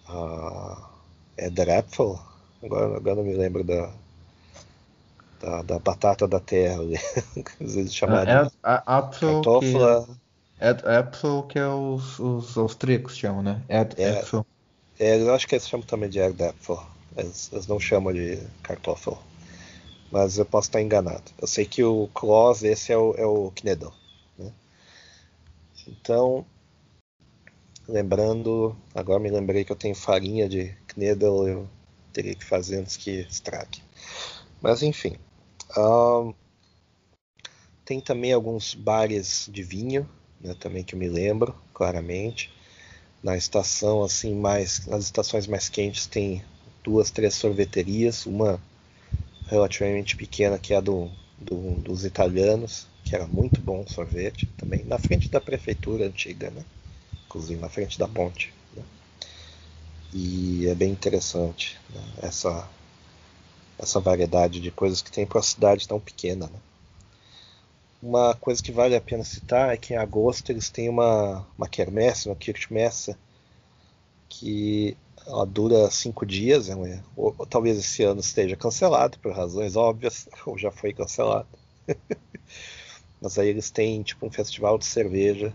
[0.09, 0.83] uh,
[1.37, 2.21] é Drapfel?
[2.63, 3.93] Agora, agora não me lembro da
[5.43, 6.81] da, da batata da terra,
[7.61, 10.07] às vezes chamada é, é, cartófila.
[10.07, 13.61] Que, é, Apfel que é os, os austríacos chamam, né?
[13.69, 14.47] É, Apfel.
[14.99, 16.81] É, eu acho que eles chamam também de Erdäpfel.
[17.17, 19.19] Eles, não chamam de cartófila.
[20.11, 21.31] Mas eu posso estar enganado.
[21.41, 23.93] Eu sei que o Kloss, esse é o, é o Knedel.
[24.39, 24.53] Né?
[25.89, 26.45] Então,
[27.89, 31.69] lembrando, agora me lembrei que eu tenho farinha de Knedel, eu
[32.13, 33.83] teria que fazer antes que estrague.
[34.61, 35.17] Mas enfim,
[37.85, 40.09] tem também alguns bares de vinho,
[40.41, 42.53] né, também que eu me lembro claramente.
[43.23, 46.45] Na estação assim mais, nas estações mais quentes tem
[46.83, 48.61] duas, três sorveterias, uma
[49.47, 54.85] relativamente pequena que é a do, do, dos italianos, que era muito bom sorvete, também
[54.85, 56.65] na frente da prefeitura antiga, né?
[57.27, 58.53] inclusive na frente da ponte.
[58.75, 58.83] Né?
[60.13, 62.03] E é bem interessante né?
[62.23, 62.69] essa
[63.79, 66.47] essa variedade de coisas que tem para uma cidade tão pequena.
[66.47, 66.59] Né?
[68.01, 71.69] Uma coisa que vale a pena citar é que em agosto eles têm uma, uma
[71.69, 73.17] quermesse, uma Kirchmesse,
[74.29, 74.97] que
[75.27, 77.03] ela dura cinco dias, né?
[77.17, 81.49] ou, ou, talvez esse ano esteja cancelado por razões óbvias, ou já foi cancelado.
[83.21, 85.55] Mas aí eles têm tipo um festival de cerveja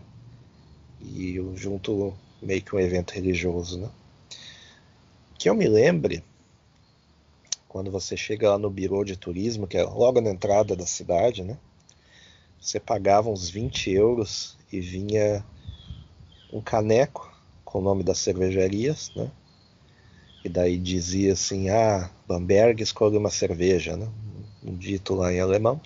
[1.01, 3.89] e junto meio que um evento religioso, né?
[5.37, 6.23] Que eu me lembre,
[7.67, 11.43] quando você chega lá no Biro de Turismo, que é logo na entrada da cidade,
[11.43, 11.57] né?
[12.59, 15.45] Você pagava uns 20 euros e vinha
[16.51, 17.31] um caneco
[17.63, 19.29] com o nome das cervejarias, né?
[20.43, 24.07] E daí dizia assim, ah, Bamberg escolhe uma cerveja, né?
[24.63, 25.81] Um dito lá em alemão.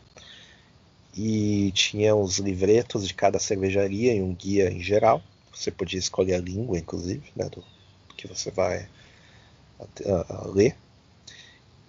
[1.15, 5.21] E tinha os livretos de cada cervejaria e um guia em geral.
[5.53, 7.49] Você podia escolher a língua, inclusive, né?
[7.49, 7.63] Do,
[8.15, 8.87] que você vai
[9.79, 10.75] a, a, ler.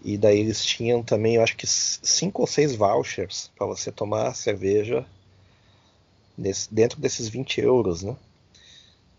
[0.05, 4.35] E daí eles tinham também, eu acho que cinco ou seis vouchers para você tomar
[4.35, 5.07] cerveja
[6.37, 8.17] nesse, dentro desses 20 euros, né?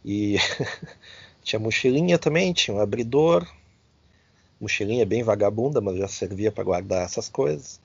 [0.03, 0.37] E
[1.43, 3.47] tinha mochilinha também, tinha um abridor,
[4.59, 7.81] mochilinha bem vagabunda, mas já servia para guardar essas coisas.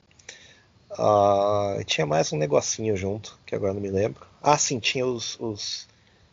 [0.93, 4.27] Uh, tinha mais um negocinho junto, que agora não me lembro.
[4.43, 5.87] Ah, sim, tinha os, os,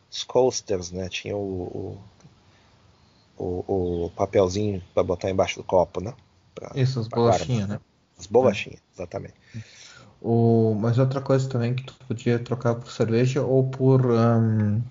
[0.09, 1.09] os coasters, né?
[1.09, 1.99] Tinha o,
[3.37, 6.13] o, o, o papelzinho para botar embaixo do copo, né?
[6.53, 7.79] Pra, Isso, as bolachinhas, né?
[8.17, 8.93] As bolachinhas, é.
[8.93, 9.35] exatamente.
[10.21, 14.05] O, mas outra coisa também que tu podia trocar por cerveja ou por.
[14.05, 14.81] Um,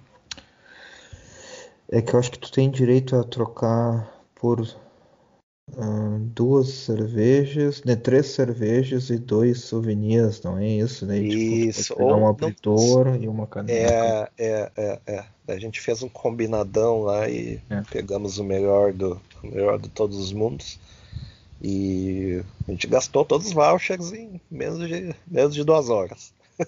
[1.89, 4.67] é que eu acho que tu tem direito a trocar por
[6.35, 11.07] duas cervejas, né, três cervejas e dois souvenirs, não é isso?
[11.07, 11.19] Né?
[11.19, 11.95] Isso.
[11.95, 13.17] Tipo, um abridor não...
[13.17, 13.75] e uma caneca.
[13.81, 15.25] É, é, é, é.
[15.49, 17.83] A gente fez um combinadão lá e é.
[17.91, 20.79] pegamos o melhor do o melhor de todos os mundos.
[21.63, 26.33] E a gente gastou todos os vouchers em menos de, menos de duas horas.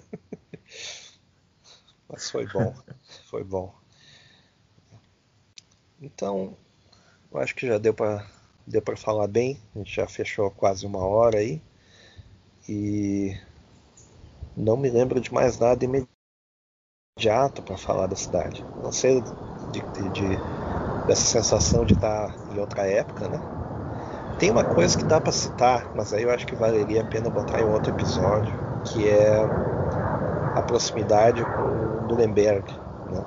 [2.09, 2.73] Mas foi bom,
[3.29, 3.73] foi bom.
[6.01, 6.55] Então,
[7.31, 8.25] eu acho que já deu para
[8.67, 9.57] deu para falar bem.
[9.75, 11.61] A gente já fechou quase uma hora aí.
[12.67, 13.33] E
[14.57, 16.07] não me lembro de mais nada imediato
[17.63, 18.63] para falar da cidade.
[18.83, 20.35] Não sei de, de, de,
[21.07, 23.39] dessa sensação de estar em outra época, né?
[24.39, 27.29] Tem uma coisa que dá para citar, mas aí eu acho que valeria a pena
[27.29, 29.39] botar em outro episódio, que é
[30.55, 32.71] a proximidade com Nuremberg,
[33.09, 33.23] né?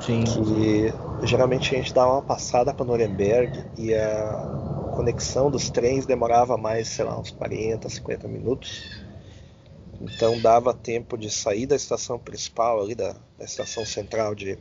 [0.00, 0.24] Sim.
[0.24, 6.56] Que geralmente a gente dá uma passada para Nuremberg e a conexão dos trens demorava
[6.56, 9.04] mais, sei lá, uns 40, 50 minutos.
[10.00, 14.58] Então dava tempo de sair da estação principal ali, da, da estação central de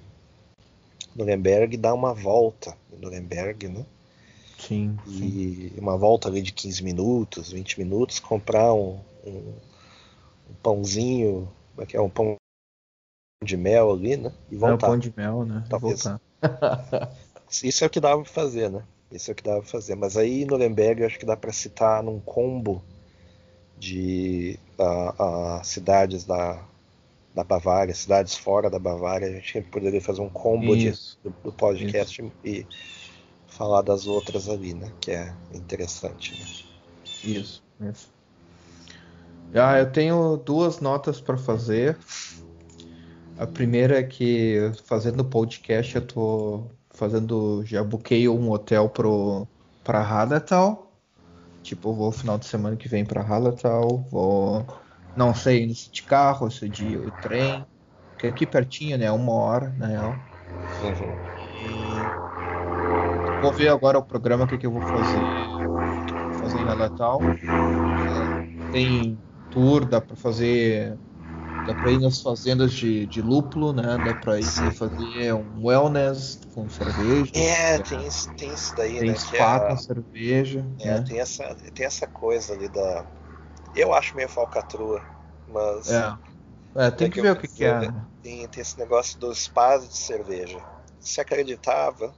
[1.15, 3.85] Nuremberg e dar uma volta em Nuremberg, né?
[4.57, 5.79] Sim, E sim.
[5.79, 9.53] uma volta ali de 15 minutos, 20 minutos, comprar um, um,
[10.49, 12.35] um pãozinho, é que é um pão
[13.43, 14.31] de mel ali, né?
[14.49, 14.87] E voltar.
[14.87, 15.65] É o pão de mel, né?
[15.69, 16.03] Talvez.
[17.63, 18.83] Isso é o que dava pra fazer, né?
[19.11, 19.95] Isso é o que dava pra fazer.
[19.95, 22.83] Mas aí Nuremberg eu acho que dá para citar num combo
[23.77, 26.63] de uh, uh, cidades da,
[27.35, 29.27] da Bavária, cidades fora da Bavária.
[29.27, 30.91] A gente poderia fazer um combo de,
[31.23, 32.31] do, do, podcast Isso.
[32.43, 32.65] e
[33.47, 34.91] falar das outras ali, né?
[34.99, 36.31] Que é interessante.
[36.39, 36.45] Né?
[37.23, 38.11] Isso, isso.
[39.53, 41.97] Ah, eu tenho duas notas para fazer.
[43.39, 47.63] A primeira é que fazendo podcast eu tô fazendo.
[47.65, 49.47] Já buquei um hotel pro,
[49.83, 50.91] pra Hadatal.
[51.63, 54.05] Tipo, vou final de semana que vem pra Hadatal.
[54.11, 54.65] Vou.
[55.15, 57.65] Não sei se de carro, se de trem.
[58.11, 59.11] Porque aqui pertinho, né?
[59.11, 60.15] Uma hora, na real.
[60.81, 61.23] Uhum.
[63.41, 65.19] Vou ver agora o programa que, que eu vou fazer.
[66.31, 67.19] Vou fazer em Natal.
[68.71, 69.17] Tem
[69.51, 70.97] tour, dá pra fazer
[71.65, 73.97] Dá pra ir nas fazendas de, de lúpulo, né?
[73.97, 77.31] Dá pra ir fazer um wellness com cerveja.
[77.35, 79.15] É, tem, tem isso daí, tem né?
[79.15, 80.65] spa é com cerveja.
[80.79, 81.05] É, né?
[81.07, 83.07] tem, essa, tem essa coisa ali da.
[83.73, 85.01] Eu acho meio falcatrua,
[85.47, 85.89] mas.
[85.89, 86.17] É,
[86.75, 87.79] é tem que, que ver o que, que é.
[87.79, 88.07] Né?
[88.21, 90.61] Tem, tem esse negócio dos spas de cerveja.
[90.99, 92.13] Se acreditava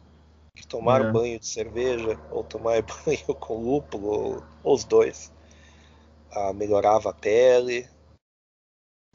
[0.55, 1.11] que tomar é.
[1.11, 5.31] banho de cerveja ou tomar banho com lúpulo, ou, ou os dois,
[6.31, 7.87] ah, melhorava a pele,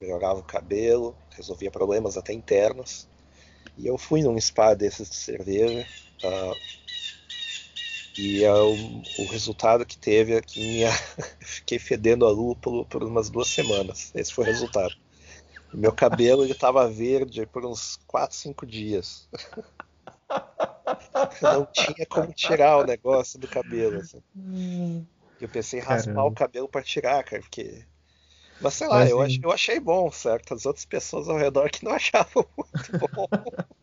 [0.01, 3.09] melhorava o cabelo, resolvia problemas até internos.
[3.77, 5.87] E eu fui num spa desses de cerveja.
[6.25, 6.55] Uh,
[8.19, 10.91] e é o, resultado que teve é que minha,
[11.41, 14.13] fiquei fedendo a lúpulo por umas duas semanas.
[14.15, 14.95] Esse foi o resultado.
[15.73, 19.29] meu cabelo ele estava verde por uns 4, 5 dias.
[21.41, 23.99] Não tinha como tirar o negócio do cabelo.
[24.01, 24.23] Assim.
[24.37, 25.05] Hum.
[25.41, 26.31] Eu pensei em raspar Caramba.
[26.31, 27.85] o cabelo para tirar, cara, porque
[28.61, 30.55] mas sei lá, Mas, eu, ach, eu achei bom, certo?
[30.55, 33.27] As outras pessoas ao redor que não achavam muito bom.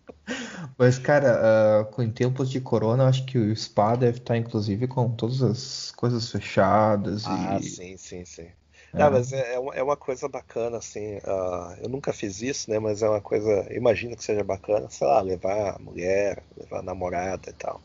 [0.77, 1.39] Mas, cara,
[1.81, 5.41] uh, com em tempos de corona, acho que o spa deve estar, inclusive, com todas
[5.41, 7.25] as coisas fechadas.
[7.25, 7.63] Ah, e...
[7.63, 8.51] sim, sim, sim.
[8.93, 8.99] É.
[8.99, 11.17] Não, mas é, é, uma coisa bacana, assim.
[11.17, 12.77] Uh, eu nunca fiz isso, né?
[12.77, 16.83] Mas é uma coisa, imagino que seja bacana, sei lá, levar a mulher, levar a
[16.83, 17.81] namorada e tal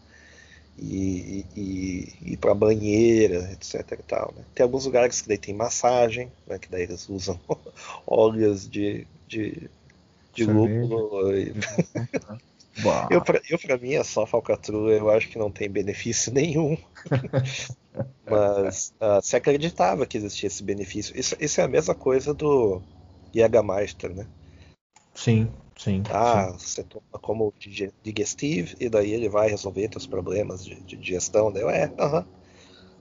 [0.82, 1.60] e, e,
[2.24, 4.34] e ir para banheira, etc e tal.
[4.36, 4.44] Né?
[4.54, 6.58] Tem alguns lugares que daí tem massagem, né?
[6.58, 7.38] que daí eles usam
[8.06, 9.70] óleos de, de,
[10.34, 11.32] de lúpulo.
[11.36, 11.54] E...
[13.10, 16.76] eu, pra, eu, pra mim, é só falcatrua, eu acho que não tem benefício nenhum.
[18.28, 21.18] Mas uh, se acreditava que existia esse benefício.
[21.18, 22.82] Isso, isso é a mesma coisa do
[23.32, 24.26] Jägermeister, né?
[25.14, 25.48] Sim.
[25.76, 26.02] Sim.
[26.10, 26.58] Ah, sim.
[26.58, 27.52] você toma como
[28.02, 31.52] digestive e daí ele vai resolver teus problemas de, de digestão.
[31.52, 32.20] Daí, é, aham.
[32.20, 32.26] Uh -huh.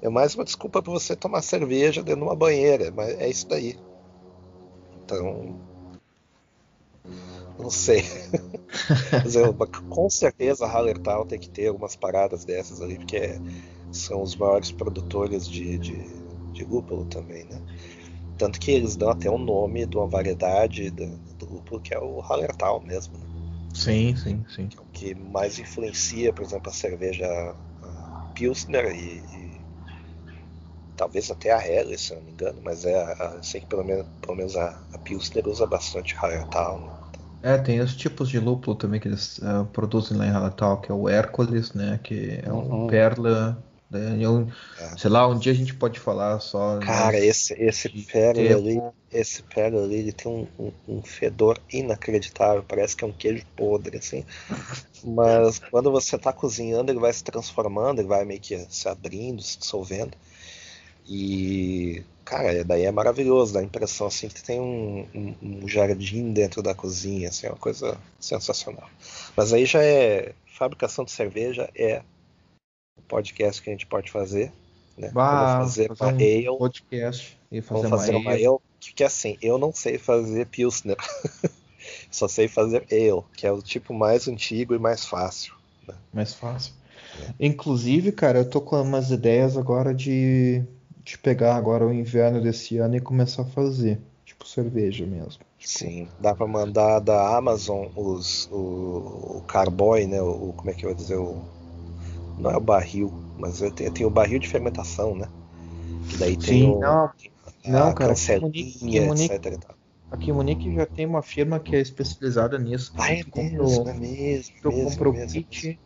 [0.01, 3.47] é mais uma desculpa para você tomar cerveja dentro de uma banheira, mas é isso
[3.47, 3.77] daí.
[5.03, 5.59] Então,
[7.59, 8.03] não sei.
[9.89, 13.39] com certeza a Hallertau tem que ter algumas paradas dessas ali, porque
[13.91, 16.05] são os maiores produtores de, de,
[16.53, 17.61] de lúpulo também, né?
[18.37, 20.89] Tanto que eles dão até o um nome de uma variedade
[21.51, 23.17] lúpulo que é o Hallertau mesmo.
[23.17, 23.25] Né?
[23.73, 24.67] Sim, sim, sim.
[24.67, 27.25] Que é o que mais influencia, por exemplo, a cerveja
[27.83, 29.61] a Pilsner e, e,
[30.95, 33.83] talvez até a Helles, se não me engano, mas é a, a, sei que pelo
[33.83, 36.79] menos, pelo menos a, a Pilsner usa bastante Hallertau.
[36.79, 37.01] Né?
[37.43, 40.91] É, tem os tipos de lúpulo também que eles uh, produzem lá em Hallertau, que
[40.91, 42.87] é o Hércules, né, que é um uhum.
[42.87, 44.17] perla né?
[44.19, 44.47] Eu,
[44.79, 44.97] é.
[44.97, 46.77] Sei lá, um dia a gente pode falar só.
[46.77, 48.81] Né, Cara, né, esse, esse pérola ali,
[49.11, 53.45] esse pérola ali, ele tem um, um, um, fedor inacreditável, parece que é um queijo
[53.55, 54.23] podre, assim.
[55.03, 59.41] Mas quando você está cozinhando, ele vai se transformando, ele vai meio que se abrindo,
[59.41, 60.17] se dissolvendo.
[61.05, 66.31] E, cara, daí é maravilhoso, dá a impressão assim que tem um, um, um jardim
[66.31, 68.89] dentro da cozinha, assim, é uma coisa sensacional.
[69.35, 72.03] Mas aí já é fabricação de cerveja é
[73.07, 74.51] podcast que a gente pode fazer.
[74.97, 75.09] Né?
[75.11, 78.45] Bah, fazer, fazer um ale, podcast e fazer, Vamos fazer uma, ale.
[78.45, 78.57] ale.
[78.79, 80.97] Que, assim, eu não sei fazer Pilsner.
[82.09, 85.53] Só sei fazer ale, que é o tipo mais antigo e mais fácil.
[85.87, 85.95] Né?
[86.13, 86.73] Mais fácil.
[87.19, 87.47] É.
[87.47, 90.63] Inclusive, cara, eu tô com umas ideias agora de,
[91.03, 93.99] de pegar agora o inverno desse ano e começar a fazer.
[94.25, 95.43] Tipo cerveja mesmo.
[95.59, 100.21] Sim, dá para mandar da Amazon os, o, o Carboy, né?
[100.21, 101.17] O, como é que eu vou dizer?
[101.17, 101.43] O,
[102.41, 105.27] não é o barril, mas tem, tem o barril de fermentação, né?
[106.09, 107.13] Que daí tem Sim, o, não, a
[107.65, 109.59] não, cara, aqui em Munique, etc.
[110.11, 112.91] Aqui em Munique já tem uma firma que é especializada nisso.
[112.97, 114.55] Ah, é comprou, mesmo, é mesmo.
[114.61, 115.79] Tu mesmo, comprou mesmo, kit,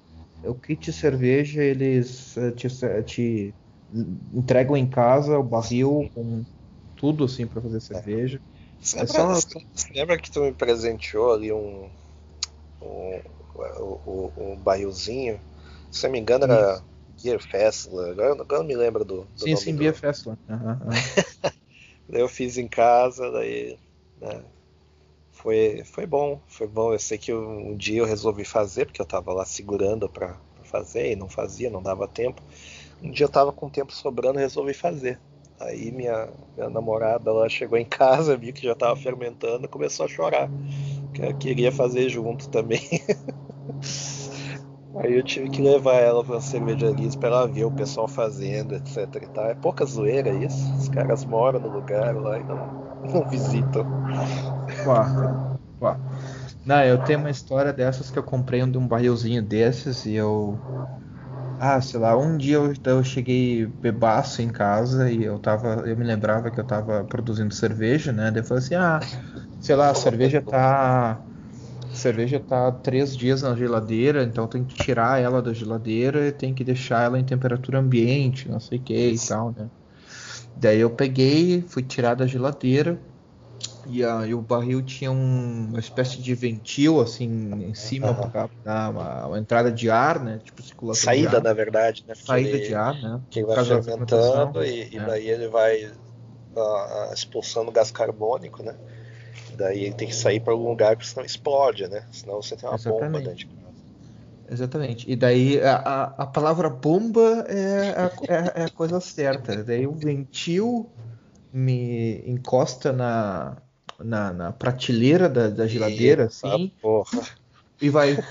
[0.43, 2.67] o kit cerveja, eles eh, te,
[3.03, 3.53] te,
[4.33, 6.43] entregam em casa o barril com
[6.95, 8.41] tudo assim para fazer cerveja.
[8.81, 9.59] Você lembra, é só...
[9.73, 11.89] você lembra, que tu me presenteou ali um,
[12.81, 13.21] um,
[14.07, 15.39] um, um barrilzinho
[15.95, 16.83] se não me engano, era
[17.23, 18.11] Beer Festival.
[18.11, 19.55] Agora, agora não me lembro do, do sim.
[19.55, 19.79] Sim, do...
[19.79, 20.37] Beer Festival.
[20.49, 20.89] Uhum, uhum.
[22.09, 23.77] daí eu fiz em casa, daí.
[24.19, 24.43] Né,
[25.31, 26.93] foi, foi bom, foi bom.
[26.93, 30.35] Eu sei que um, um dia eu resolvi fazer, porque eu tava lá segurando para
[30.63, 32.41] fazer e não fazia, não dava tempo.
[33.01, 35.19] Um dia eu tava com tempo sobrando e resolvi fazer.
[35.59, 36.27] Aí minha,
[36.57, 40.49] minha namorada lá chegou em casa, viu que já tava fermentando, começou a chorar.
[41.13, 42.81] Que ela queria fazer junto também.
[44.97, 48.97] Aí eu tive que levar ela pra cervejaria pra ela ver o pessoal fazendo, etc
[49.21, 49.45] e tal.
[49.49, 50.73] É pouca zoeira isso.
[50.79, 52.73] Os caras moram no lugar lá e não,
[53.13, 53.87] não visitam.
[54.83, 55.15] Uá,
[55.81, 56.01] uá.
[56.65, 60.13] Não, eu tenho uma história dessas que eu comprei um de um barrilzinho desses e
[60.15, 60.63] eu.
[61.57, 65.87] Ah, sei lá, um dia eu, eu cheguei bebaço em casa e eu tava.
[65.89, 68.31] Eu me lembrava que eu tava produzindo cerveja, né?
[68.31, 68.99] Daí eu falei assim, ah,
[69.59, 71.24] sei lá, a cerveja tá
[71.95, 76.31] a cerveja tá três dias na geladeira, então tem que tirar ela da geladeira e
[76.31, 79.69] tem que deixar ela em temperatura ambiente, não sei o que e tal, né?
[80.57, 82.99] Daí eu peguei, fui tirar da geladeira
[83.87, 88.49] e, a, e o barril tinha um, uma espécie de ventil assim em cima uhum.
[88.65, 90.39] uma, uma, entrada de ar, né?
[90.43, 92.13] Tipo circulação Saída, na verdade, né?
[92.13, 93.21] Porque Saída ele, de ar, né?
[93.29, 95.05] Que ele vai fermentando e, e é.
[95.05, 98.75] daí ele vai uh, expulsando gás carbônico, né?
[99.55, 102.05] Daí ele tem que sair para algum lugar, porque senão explode, né?
[102.11, 103.05] Senão você tem uma Exatamente.
[103.05, 103.65] bomba dentro de casa.
[104.49, 105.11] Exatamente.
[105.11, 109.63] E daí a, a palavra bomba é a, é, é a coisa certa.
[109.63, 110.89] Daí o ventil
[111.51, 113.57] me encosta na,
[113.99, 116.71] na, na prateleira da, da geladeira, Eita, assim.
[116.81, 117.23] Porra.
[117.81, 118.17] E vai.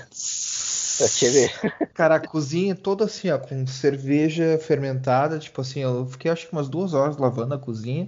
[1.03, 1.49] Aquele...
[1.93, 5.37] Cara, a cozinha toda assim, ó, com cerveja fermentada.
[5.37, 8.07] Tipo assim, eu fiquei acho que umas duas horas lavando a cozinha.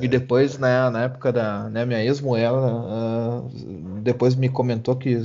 [0.00, 5.16] E depois, né, na época da né, minha ex-moela, uh, depois me comentou que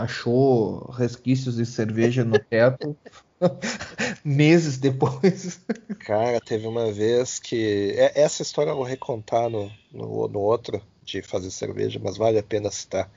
[0.00, 2.96] achou resquícios de cerveja no teto
[4.24, 5.60] meses depois.
[6.00, 7.94] Cara, teve uma vez que.
[7.96, 12.38] É, essa história eu vou recontar no, no, no outro de fazer cerveja, mas vale
[12.38, 13.10] a pena citar.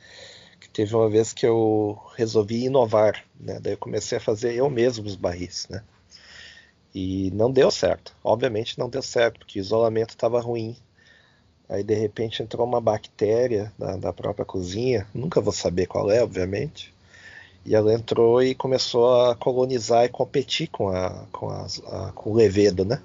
[0.59, 3.59] Que teve uma vez que eu resolvi inovar, né?
[3.59, 5.84] Daí eu comecei a fazer eu mesmo os barris, né?
[6.93, 8.13] E não deu certo.
[8.23, 10.75] Obviamente não deu certo, porque o isolamento estava ruim.
[11.69, 16.21] Aí de repente entrou uma bactéria da, da, própria cozinha, nunca vou saber qual é,
[16.21, 16.93] obviamente.
[17.65, 22.33] E ela entrou e começou a colonizar e competir com, a, com, a, com o
[22.33, 23.01] levedo, né?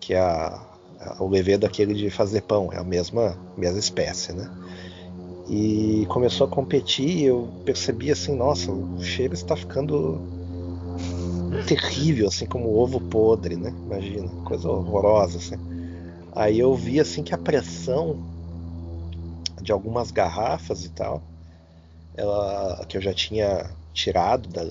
[0.00, 0.60] Que é a,
[0.98, 4.50] a, o levedo aquele de fazer pão, é a mesma, mesma espécie, né?
[5.48, 10.37] E começou a competir e eu percebi assim, nossa, o cheiro está ficando
[11.66, 13.70] terrível, assim como ovo podre, né?
[13.86, 15.56] Imagina, coisa horrorosa, assim.
[16.32, 18.16] Aí eu vi assim que a pressão
[19.60, 21.22] de algumas garrafas e tal,
[22.16, 24.62] ela, que eu já tinha tirado da,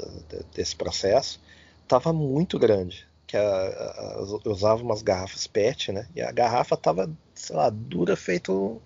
[0.56, 1.40] desse processo,
[1.84, 3.06] estava muito grande.
[3.26, 6.08] Que a, a, eu usava umas garrafas PET, né?
[6.16, 8.82] E a garrafa estava, sei lá, dura feito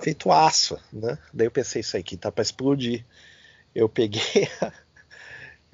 [0.00, 1.18] feito aço, né?
[1.32, 3.04] Daí eu pensei isso aqui tá para explodir.
[3.74, 4.72] Eu peguei, a,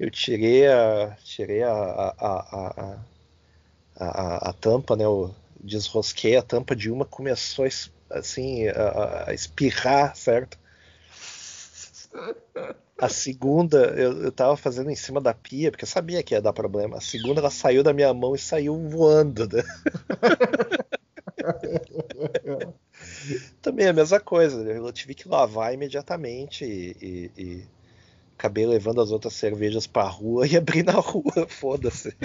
[0.01, 2.97] eu tirei a, tirei a, a,
[3.95, 5.05] a, a, tampa, né?
[5.05, 7.67] Eu desrosquei a tampa de uma, começou
[8.09, 10.57] assim a, a espirrar, certo?
[12.97, 16.41] A segunda eu, eu tava fazendo em cima da pia, porque eu sabia que ia
[16.41, 16.97] dar problema.
[16.97, 19.47] A segunda ela saiu da minha mão e saiu voando.
[19.47, 19.61] Né?
[23.61, 24.63] Também é a mesma coisa.
[24.63, 27.67] Eu tive que lavar imediatamente e, e, e
[28.41, 31.23] acabei levando as outras cervejas pra rua e abri na rua.
[31.47, 32.15] Foda-se.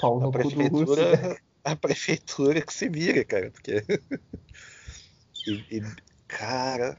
[0.00, 3.84] a prefeitura, a prefeitura que se vira, cara, porque
[5.46, 5.82] e, e,
[6.26, 6.96] cara,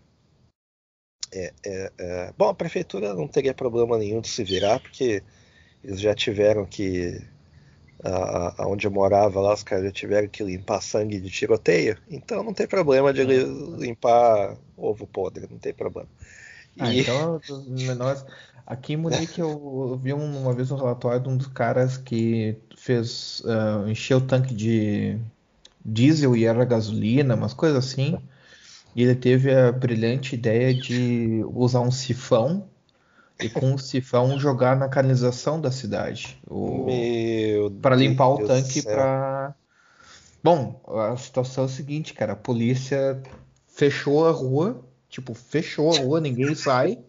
[1.34, 2.34] é, é, é...
[2.38, 5.24] Bom, a prefeitura não teria problema nenhum de se virar, porque
[5.84, 7.20] eles já tiveram que.
[8.58, 12.54] Aonde eu morava lá, os caras já tiveram que limpar sangue de tiroteio, então não
[12.54, 16.08] tem problema de limpar ovo podre, não tem problema.
[16.80, 17.02] Ah, e...
[17.02, 17.40] então,
[17.98, 18.26] nós,
[18.66, 23.42] aqui em Munique eu vi uma vez um relatório de um dos caras que fez
[23.42, 25.18] uh, encheu o tanque de
[25.84, 28.18] diesel e era gasolina, umas coisas assim.
[28.96, 32.66] E ele teve a brilhante ideia de usar um sifão
[33.40, 36.42] e com o sifão jogar na canalização da cidade.
[37.82, 39.54] Para limpar o tanque para.
[40.42, 42.34] Bom, a situação é a seguinte, cara.
[42.34, 43.22] A polícia
[43.68, 44.82] fechou a rua,
[45.16, 47.00] tipo, fechou a rua, ninguém sai.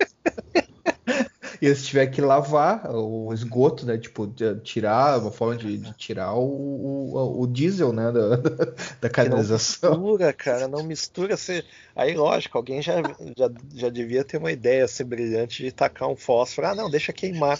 [1.60, 3.98] e eles tiveram que lavar o esgoto, né?
[3.98, 4.32] Tipo,
[4.62, 8.12] tirar, uma forma de, de tirar o, o, o, diesel, né?
[8.12, 8.36] Da,
[9.02, 9.90] da canalização.
[9.90, 11.36] Não mistura, cara, não mistura.
[11.36, 11.64] Você...
[11.96, 13.02] Aí, lógico, alguém já,
[13.36, 16.68] já, já devia ter uma ideia ser brilhante de tacar um fósforo.
[16.68, 17.58] Ah, não, deixa queimar.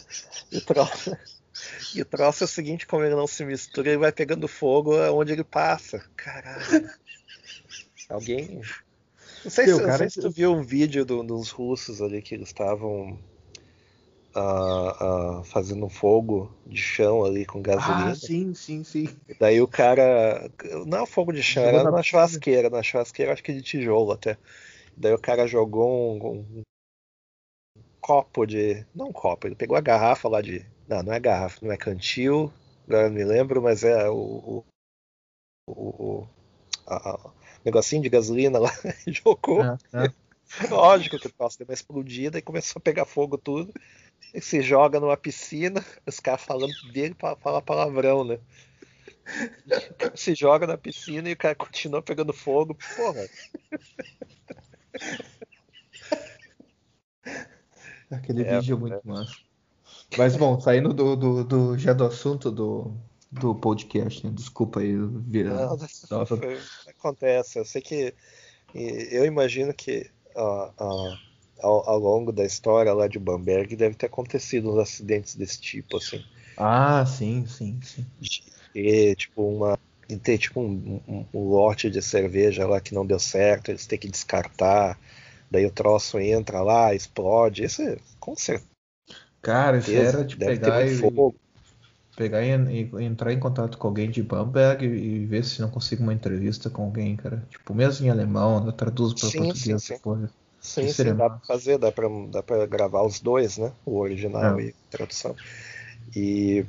[0.53, 1.16] E o troço,
[1.92, 4.94] e o troço é o seguinte: como ele não se mistura, ele vai pegando fogo
[5.12, 6.05] onde ele passa.
[6.16, 6.88] Caralho.
[8.09, 8.61] Alguém.
[9.47, 9.86] Não sei, se, cara...
[9.86, 13.16] não sei se tu viu um vídeo do, dos russos ali que eles estavam
[14.34, 18.11] uh, uh, fazendo fogo de chão ali com gasolina.
[18.11, 19.09] Ah, sim, sim, sim.
[19.38, 20.51] Daí o cara.
[20.84, 24.36] Não é fogo de chão, era na, churrasqueira, na churrasqueira acho que de tijolo até.
[24.97, 26.62] Daí o cara jogou um, um, um
[28.01, 28.84] copo de.
[28.92, 30.66] Não um copo, ele pegou a garrafa lá de.
[30.88, 32.53] Não, não é garrafa, não é cantil,
[32.88, 34.64] agora não me lembro, mas é o.
[35.68, 36.28] o, o
[36.84, 37.36] a, a,
[37.67, 38.73] negocinho de gasolina lá,
[39.07, 39.61] jogou.
[39.61, 40.12] Ah, ah.
[40.71, 43.75] Lógico que o troço deu uma explodida e começou a pegar fogo tudo
[44.41, 48.39] se joga numa piscina, os caras falando dele falar palavrão, né?
[50.14, 53.27] Se joga na piscina e o cara continua pegando fogo, porra.
[58.09, 59.01] Aquele é, vídeo é muito é.
[59.05, 59.35] massa.
[60.17, 62.97] Mas bom, saindo do, do, do, já do assunto do,
[63.31, 64.33] do podcast, né?
[64.35, 64.95] desculpa aí.
[65.27, 65.55] Vira...
[65.55, 65.77] Não,
[66.11, 66.37] Nossa.
[66.37, 66.59] Foi,
[66.89, 68.14] acontece, eu sei que.
[68.74, 70.11] Eu imagino que.
[70.35, 71.18] Uh, uh,
[71.62, 75.97] ao, ao, longo da história lá de Bamberg deve ter acontecido uns acidentes desse tipo,
[75.97, 76.22] assim.
[76.57, 78.07] Ah, sim, sim, sim.
[78.20, 79.79] De ter, tipo, uma.
[80.22, 83.99] ter tipo um, um, um, lote de cerveja lá que não deu certo, eles têm
[83.99, 84.99] que descartar,
[85.51, 87.64] daí o troço entra lá, explode.
[87.64, 88.68] Isso é, com certeza.
[89.41, 91.01] Cara, isso era de pegar e,
[92.17, 95.71] pegar e, e, entrar em contato com alguém de Bamberg e, e ver se não
[95.71, 97.45] consigo uma entrevista com alguém, cara.
[97.51, 100.29] Tipo, mesmo em alemão, eu traduzo para português sim, sim.
[100.59, 103.71] Sim, sim, dá pra fazer, dá pra, dá pra gravar os dois, né?
[103.85, 104.64] O original é.
[104.64, 105.37] e a tradução.
[106.14, 106.67] E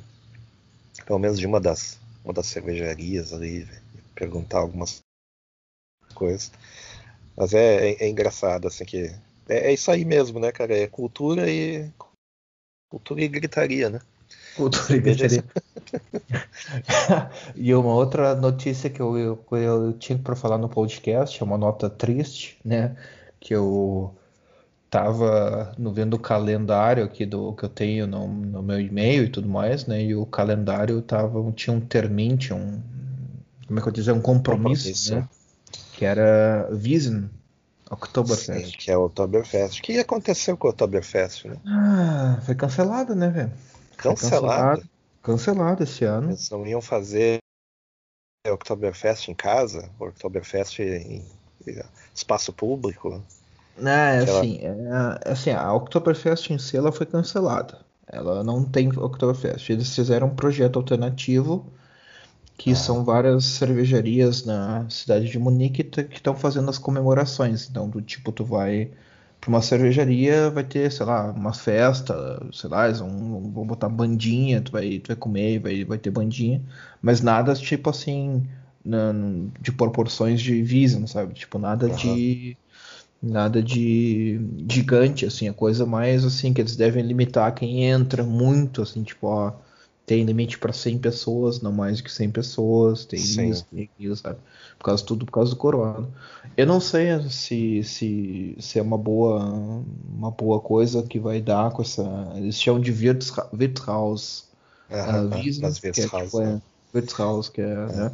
[1.04, 3.66] pelo menos de uma das, uma das cervejarias ali,
[4.14, 5.00] perguntar algumas
[6.14, 6.52] coisas.
[7.36, 9.06] Mas é, é, é engraçado, assim, que.
[9.48, 10.76] É, é, isso aí mesmo, né, cara?
[10.76, 11.90] É cultura e.
[12.90, 14.00] Cultura e gritaria, né?
[14.58, 15.44] Cultura e gritaria.
[17.56, 21.56] e uma outra notícia que eu, eu, eu tinha para falar no podcast, é uma
[21.56, 22.94] nota triste, né?
[23.40, 24.14] que eu
[24.90, 29.28] tava no vendo o calendário aqui do que eu tenho no, no, meu e-mail e
[29.28, 30.02] tudo mais, né?
[30.02, 32.80] E o calendário tava tinha um termin, tinha um
[33.66, 35.14] como é que eu dizer, um compromisso, compromisso.
[35.14, 35.28] né?
[35.92, 37.28] Que era Wiesen
[37.90, 38.70] Oktoberfest.
[38.70, 39.80] Sim, que é o Oktoberfest.
[39.80, 41.56] O que aconteceu com o Oktoberfest, né?
[41.66, 43.52] Ah, foi cancelado, né, velho?
[43.98, 44.88] Cancelado?
[45.22, 46.30] Cancelado esse ano.
[46.30, 47.38] Eles não iam fazer
[48.48, 51.26] Oktoberfest em casa, Oktoberfest em
[52.14, 53.22] espaço público.
[53.76, 54.40] É, Aquela...
[54.40, 57.80] assim, é, assim, a Oktoberfest em si ela foi cancelada.
[58.06, 59.68] Ela não tem Oktoberfest.
[59.68, 61.66] Eles fizeram um projeto alternativo
[62.56, 62.76] que ah.
[62.76, 67.68] são várias cervejarias na cidade de Munique que estão fazendo as comemorações.
[67.68, 68.90] Então, do tipo, tu vai
[69.40, 73.88] para uma cervejaria, vai ter, sei lá, uma festa, sei lá, eles vão, vão botar
[73.88, 76.62] bandinha, tu vai, tu vai comer, vai, vai ter bandinha,
[77.00, 78.46] mas nada tipo assim,
[78.84, 79.12] na,
[79.60, 81.34] de proporções de Vision, sabe?
[81.34, 81.94] Tipo, nada uhum.
[81.94, 82.56] de
[83.20, 88.80] nada de gigante, assim, a coisa mais assim que eles devem limitar quem entra muito,
[88.82, 89.52] assim, tipo, ó,
[90.08, 93.50] tem limite para 100 pessoas, não mais do que 100 pessoas, tem Sim.
[93.50, 94.38] isso, tem aquilo, sabe?
[94.78, 96.08] Por causa tudo por causa do corona.
[96.58, 99.44] Eu não sei se, se, se é uma boa
[100.12, 104.44] uma boa coisa que vai dar com essa, eles chamam de Wirthaus,
[104.90, 106.60] ah, uh, Wiesn, que é, tipo, é,
[107.52, 107.86] que é, é.
[107.86, 108.12] Né?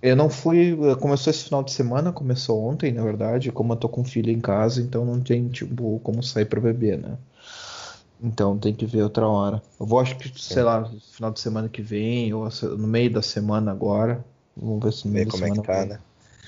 [0.00, 0.74] Eu não fui.
[0.98, 3.52] Começou esse final de semana, começou ontem, na verdade.
[3.52, 6.96] Como eu tô com filho em casa, então não tem, tipo, como sair pra beber,
[6.96, 7.18] né?
[8.22, 9.62] Então tem que ver outra hora.
[9.78, 10.54] Eu vou, acho que, Sim.
[10.54, 12.48] sei lá, final de semana que vem, ou
[12.78, 14.24] no meio da semana agora.
[14.56, 15.98] Vamos ver se no meio ver como é que tá, né?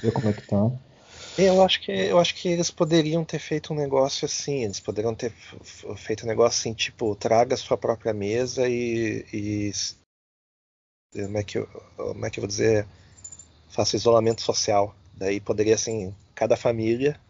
[0.02, 0.70] Ver como é que tá.
[1.40, 5.14] Eu acho que eu acho que eles poderiam ter feito um negócio assim, eles poderiam
[5.14, 5.32] ter
[5.96, 9.72] feito um negócio assim, tipo, traga a sua própria mesa e, e
[11.14, 11.66] como é que eu,
[11.96, 12.88] como é que eu vou dizer,
[13.70, 14.96] faça isolamento social.
[15.14, 17.20] Daí poderia assim, cada família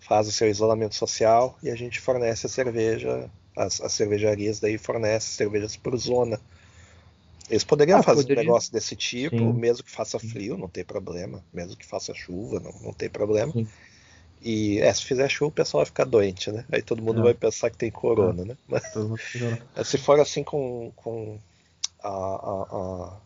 [0.00, 4.78] faz o seu isolamento social e a gente fornece a cerveja, as, as cervejarias daí
[4.78, 6.40] fornecem cervejas por zona.
[7.52, 8.42] Eles poderiam ah, fazer poderia.
[8.42, 9.52] um negócio desse tipo, Sim.
[9.52, 11.44] mesmo que faça frio, não tem problema.
[11.52, 13.52] Mesmo que faça chuva, não, não tem problema.
[13.52, 13.68] Sim.
[14.40, 16.64] E é, se fizer chuva, o pessoal vai ficar doente, né?
[16.72, 17.24] Aí todo mundo é.
[17.24, 18.44] vai pensar que tem corona, é.
[18.46, 18.56] né?
[18.66, 18.82] Mas,
[19.86, 21.38] se for assim com, com
[22.02, 23.16] a, a, a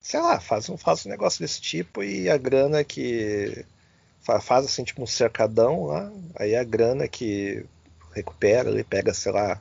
[0.00, 3.66] sei lá, faz um, faz um negócio desse tipo e a grana que
[4.40, 7.66] faz assim tipo um cercadão lá, aí a grana que
[8.14, 9.60] recupera, ele pega, sei lá,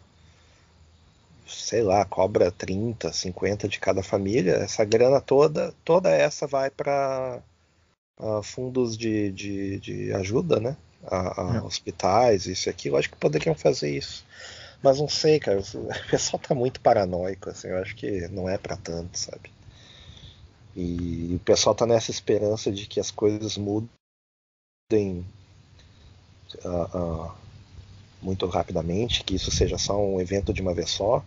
[1.47, 7.41] sei lá, cobra 30, 50 de cada família, essa grana toda, toda essa vai para
[8.19, 10.77] uh, fundos de, de, de, ajuda, né?
[11.05, 11.61] A, a é.
[11.61, 14.25] hospitais, isso e aquilo, acho que poderiam fazer isso.
[14.81, 18.57] Mas não sei, cara, o pessoal tá muito paranoico, assim, eu acho que não é
[18.57, 19.51] para tanto, sabe?
[20.75, 23.89] E o pessoal tá nessa esperança de que as coisas mudem
[26.63, 27.31] uh, uh,
[28.21, 31.25] muito rapidamente, que isso seja só um evento de uma vez só,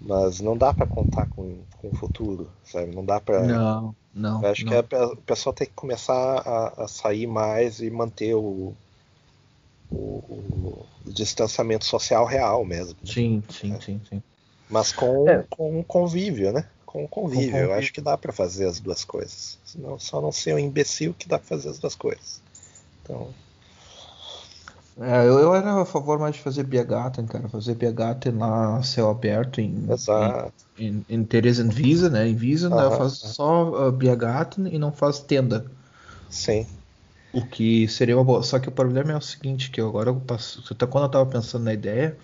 [0.00, 2.94] mas não dá para contar com, com o futuro, sabe?
[2.94, 3.42] Não dá para.
[3.42, 4.42] Não, não.
[4.42, 4.82] Eu acho não.
[4.82, 8.74] que a, o pessoal tem que começar a, a sair mais e manter o,
[9.90, 12.96] o, o, o distanciamento social real mesmo.
[13.02, 13.12] Né?
[13.12, 13.80] Sim, sim, é.
[13.80, 14.22] sim, sim.
[14.70, 15.44] Mas com, é.
[15.48, 16.64] com convívio, né?
[16.88, 17.56] com o convívio.
[17.56, 19.58] Eu acho que dá para fazer as duas coisas.
[19.76, 22.40] Não, só não ser um imbecil que dá para fazer as duas coisas.
[23.02, 23.28] Então.
[25.00, 27.48] É, eu, eu, era a favor mais de fazer Biergarten, cara.
[27.48, 30.52] Fazer Biergarten lá céu aberto em, Exato.
[30.76, 31.22] em, em,
[31.62, 32.28] em Visa, né?
[32.28, 32.76] Em Visa, né?
[32.96, 33.98] faz só uh,
[34.70, 35.66] e não faz tenda.
[36.28, 36.66] Sim.
[37.32, 38.42] O que seria uma boa.
[38.42, 41.26] Só que o problema é o seguinte, que eu agora eu passo, quando eu tava
[41.26, 42.16] pensando na ideia,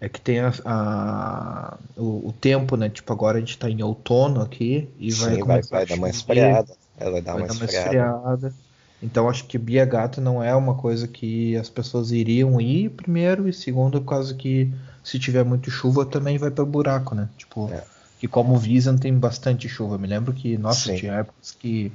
[0.00, 2.88] é que tem a, a o, o, tempo, né?
[2.88, 6.08] Tipo, agora a gente tá em outono aqui e Sim, vai, vai, vai dar uma
[6.08, 6.74] esfriada.
[6.96, 8.54] Ela vai dar vai uma esfriada.
[9.02, 13.48] Então acho que Bia Gato não é uma coisa que as pessoas iriam ir primeiro
[13.48, 14.70] e segundo por causa que
[15.02, 17.28] se tiver muito chuva também vai para buraco, né?
[17.38, 17.82] Tipo, é.
[18.18, 19.96] que como Vision tem bastante chuva.
[19.96, 20.96] Me lembro que nossa Sim.
[20.96, 21.90] tinha épocas que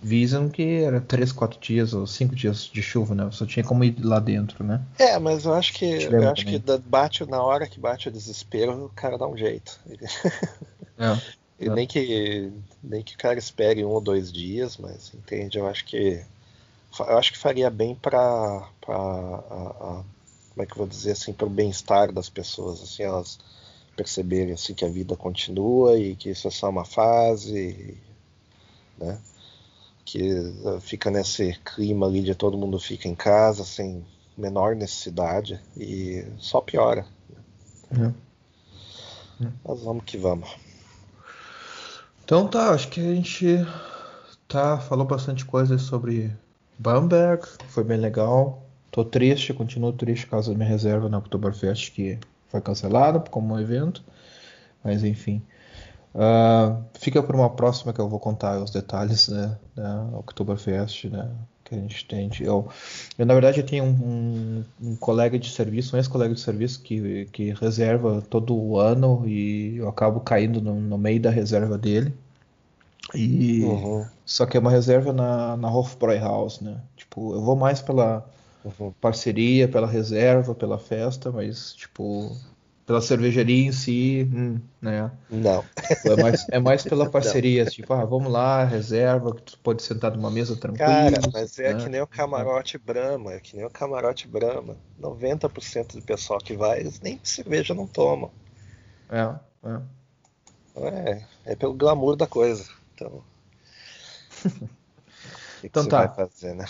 [0.00, 3.28] visam que era 3, 4 dias ou 5 dias de chuva, né?
[3.32, 4.80] Só tinha como ir lá dentro, né?
[4.98, 8.84] É, mas eu acho que eu acho que bate na hora que bate o desespero,
[8.84, 9.78] o cara dá um jeito.
[10.98, 11.14] É,
[11.60, 12.50] e nem que
[12.82, 15.58] nem que o cara espere um ou dois dias, mas entende?
[15.58, 16.24] Eu acho que
[17.00, 21.50] eu acho que faria bem para como é que eu vou dizer assim, para o
[21.50, 23.38] bem-estar das pessoas, assim, elas
[23.94, 27.98] perceberem assim que a vida continua e que isso é só uma fase,
[28.98, 29.18] né?
[30.06, 34.06] que eh, fica nesse clima ali de todo mundo fica em casa sem
[34.38, 37.04] menor necessidade e só piora.
[37.90, 38.06] É.
[39.44, 39.52] É.
[39.64, 40.48] Mas vamos que vamos.
[42.24, 43.66] Então tá, acho que a gente
[44.46, 46.32] tá falou bastante coisa sobre
[46.78, 48.62] Bamberg, foi bem legal.
[48.90, 53.54] Tô triste, continuo triste por causa da minha reserva na Oktoberfest que foi cancelada como
[53.54, 54.02] um evento,
[54.82, 55.42] mas enfim.
[56.14, 61.30] Uh, fica para uma próxima que eu vou contar os detalhes né, da Oktoberfest, né,
[61.62, 62.30] que a gente tem.
[62.40, 62.68] Eu,
[63.18, 66.82] eu na verdade, eu tenho um, um, um colega de serviço, um ex-colega de serviço
[66.82, 71.76] que, que reserva todo o ano e eu acabo caindo no, no meio da reserva
[71.76, 72.14] dele.
[73.14, 74.06] E uhum.
[74.24, 76.80] só que é uma reserva na, na Hofbräuhaus, né?
[76.96, 78.28] Tipo, eu vou mais pela
[78.64, 78.92] uhum.
[79.00, 82.36] parceria, pela reserva, pela festa, mas tipo
[82.86, 85.10] pela cervejaria em si, hum, né?
[85.28, 85.64] Não.
[86.04, 90.12] É mais, é mais pela parceria, tipo, ah, vamos lá, reserva, que tu pode sentar
[90.16, 90.88] numa mesa tranquilo.
[90.88, 91.82] Cara, mas é né?
[91.82, 94.76] que nem o camarote Brahma, é que nem o camarote Brahma.
[95.02, 98.30] 90% do pessoal que vai, eles nem cerveja não tomam.
[99.10, 99.34] É,
[99.68, 99.80] é.
[100.76, 102.66] É, é pelo glamour da coisa.
[102.96, 103.22] Então.
[105.60, 106.06] que então que tá.
[106.06, 106.64] vai fazer, né?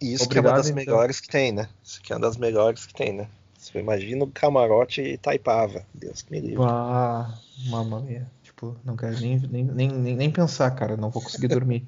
[0.00, 0.76] E isso Obrigado, que é uma das então.
[0.76, 1.68] melhores que tem, né?
[1.84, 3.28] Isso que é uma das melhores que tem, né?
[3.58, 5.84] Você imagina o camarote Itaipava.
[5.92, 6.64] Deus me livre.
[6.64, 7.34] Ah,
[8.04, 8.30] mia.
[8.42, 10.96] Tipo, não quero nem, nem, nem, nem pensar, cara.
[10.96, 11.86] Não vou conseguir dormir.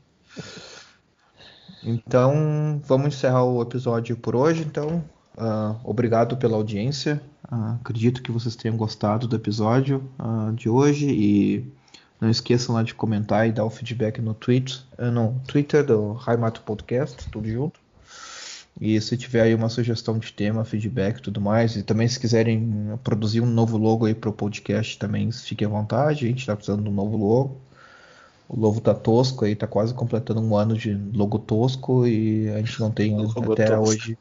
[1.83, 4.63] então, vamos encerrar o episódio por hoje.
[4.63, 5.05] Então,
[5.39, 7.23] uh, obrigado pela audiência.
[7.51, 11.73] Uh, acredito que vocês tenham gostado do episódio uh, de hoje e
[12.21, 16.61] não esqueçam lá de comentar e dar o feedback no, tweet, no Twitter do Raimato
[16.63, 17.81] Podcast, tudo junto.
[18.81, 22.19] E se tiver aí uma sugestão de tema, feedback e tudo mais, e também se
[22.21, 26.25] quiserem produzir um novo logo aí para o podcast, também fiquem à vontade.
[26.25, 27.61] A gente está precisando de um novo logo.
[28.49, 32.59] O logo tá tosco aí, tá quase completando um ano de logo tosco e a
[32.59, 33.15] gente não tem
[33.53, 33.89] até tosco.
[33.89, 34.19] hoje.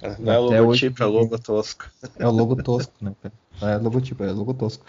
[0.00, 1.90] É, não é logotipo, hoje, é logo tosco.
[2.18, 3.12] É o logo tosco, né?
[3.60, 4.84] É logotipo, é logo tosco.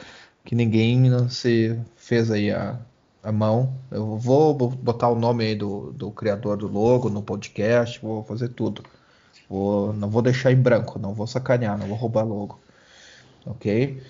[0.49, 2.75] Que ninguém se fez aí a,
[3.21, 3.71] a mão.
[3.91, 8.49] Eu vou botar o nome aí do, do criador do logo no podcast, vou fazer
[8.49, 8.83] tudo.
[9.47, 12.59] Vou, não vou deixar em branco, não vou sacanear, não vou roubar logo.
[13.45, 14.01] Ok?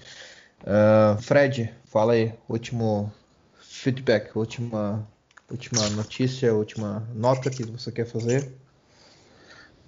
[0.62, 3.12] Uh, Fred, fala aí, último
[3.60, 5.06] feedback, última,
[5.52, 8.50] última notícia, última nota que você quer fazer.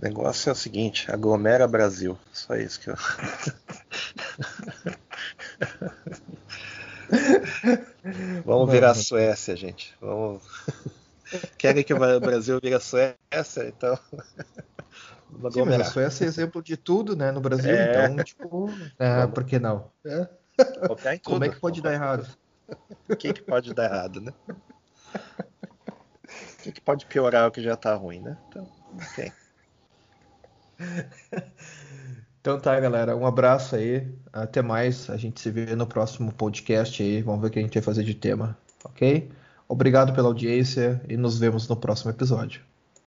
[0.01, 2.17] O negócio é o seguinte, aglomera Brasil.
[2.33, 2.95] Só isso que eu.
[8.43, 9.95] Vamos virar a Suécia, gente.
[10.01, 10.41] Vamos.
[11.55, 13.67] Querem que o Brasil vire a Suécia?
[13.67, 13.95] Então.
[15.51, 18.05] Sim, mas a Suécia é exemplo de tudo, né, no Brasil, é.
[18.05, 18.69] então, tipo,
[18.99, 19.91] é, por que não?
[20.03, 20.27] É.
[21.23, 22.27] Como é que pode dar errado?
[23.07, 24.33] O que, que pode dar errado, né?
[26.31, 28.37] O que, que pode piorar o que já tá ruim, né?
[28.47, 29.33] Então, ok.
[32.41, 33.15] Então tá, galera.
[33.15, 34.07] Um abraço aí.
[34.33, 35.09] Até mais.
[35.11, 37.21] A gente se vê no próximo podcast aí.
[37.21, 38.57] Vamos ver o que a gente vai fazer de tema.
[38.83, 39.29] Ok?
[39.67, 42.70] Obrigado pela audiência e nos vemos no próximo episódio.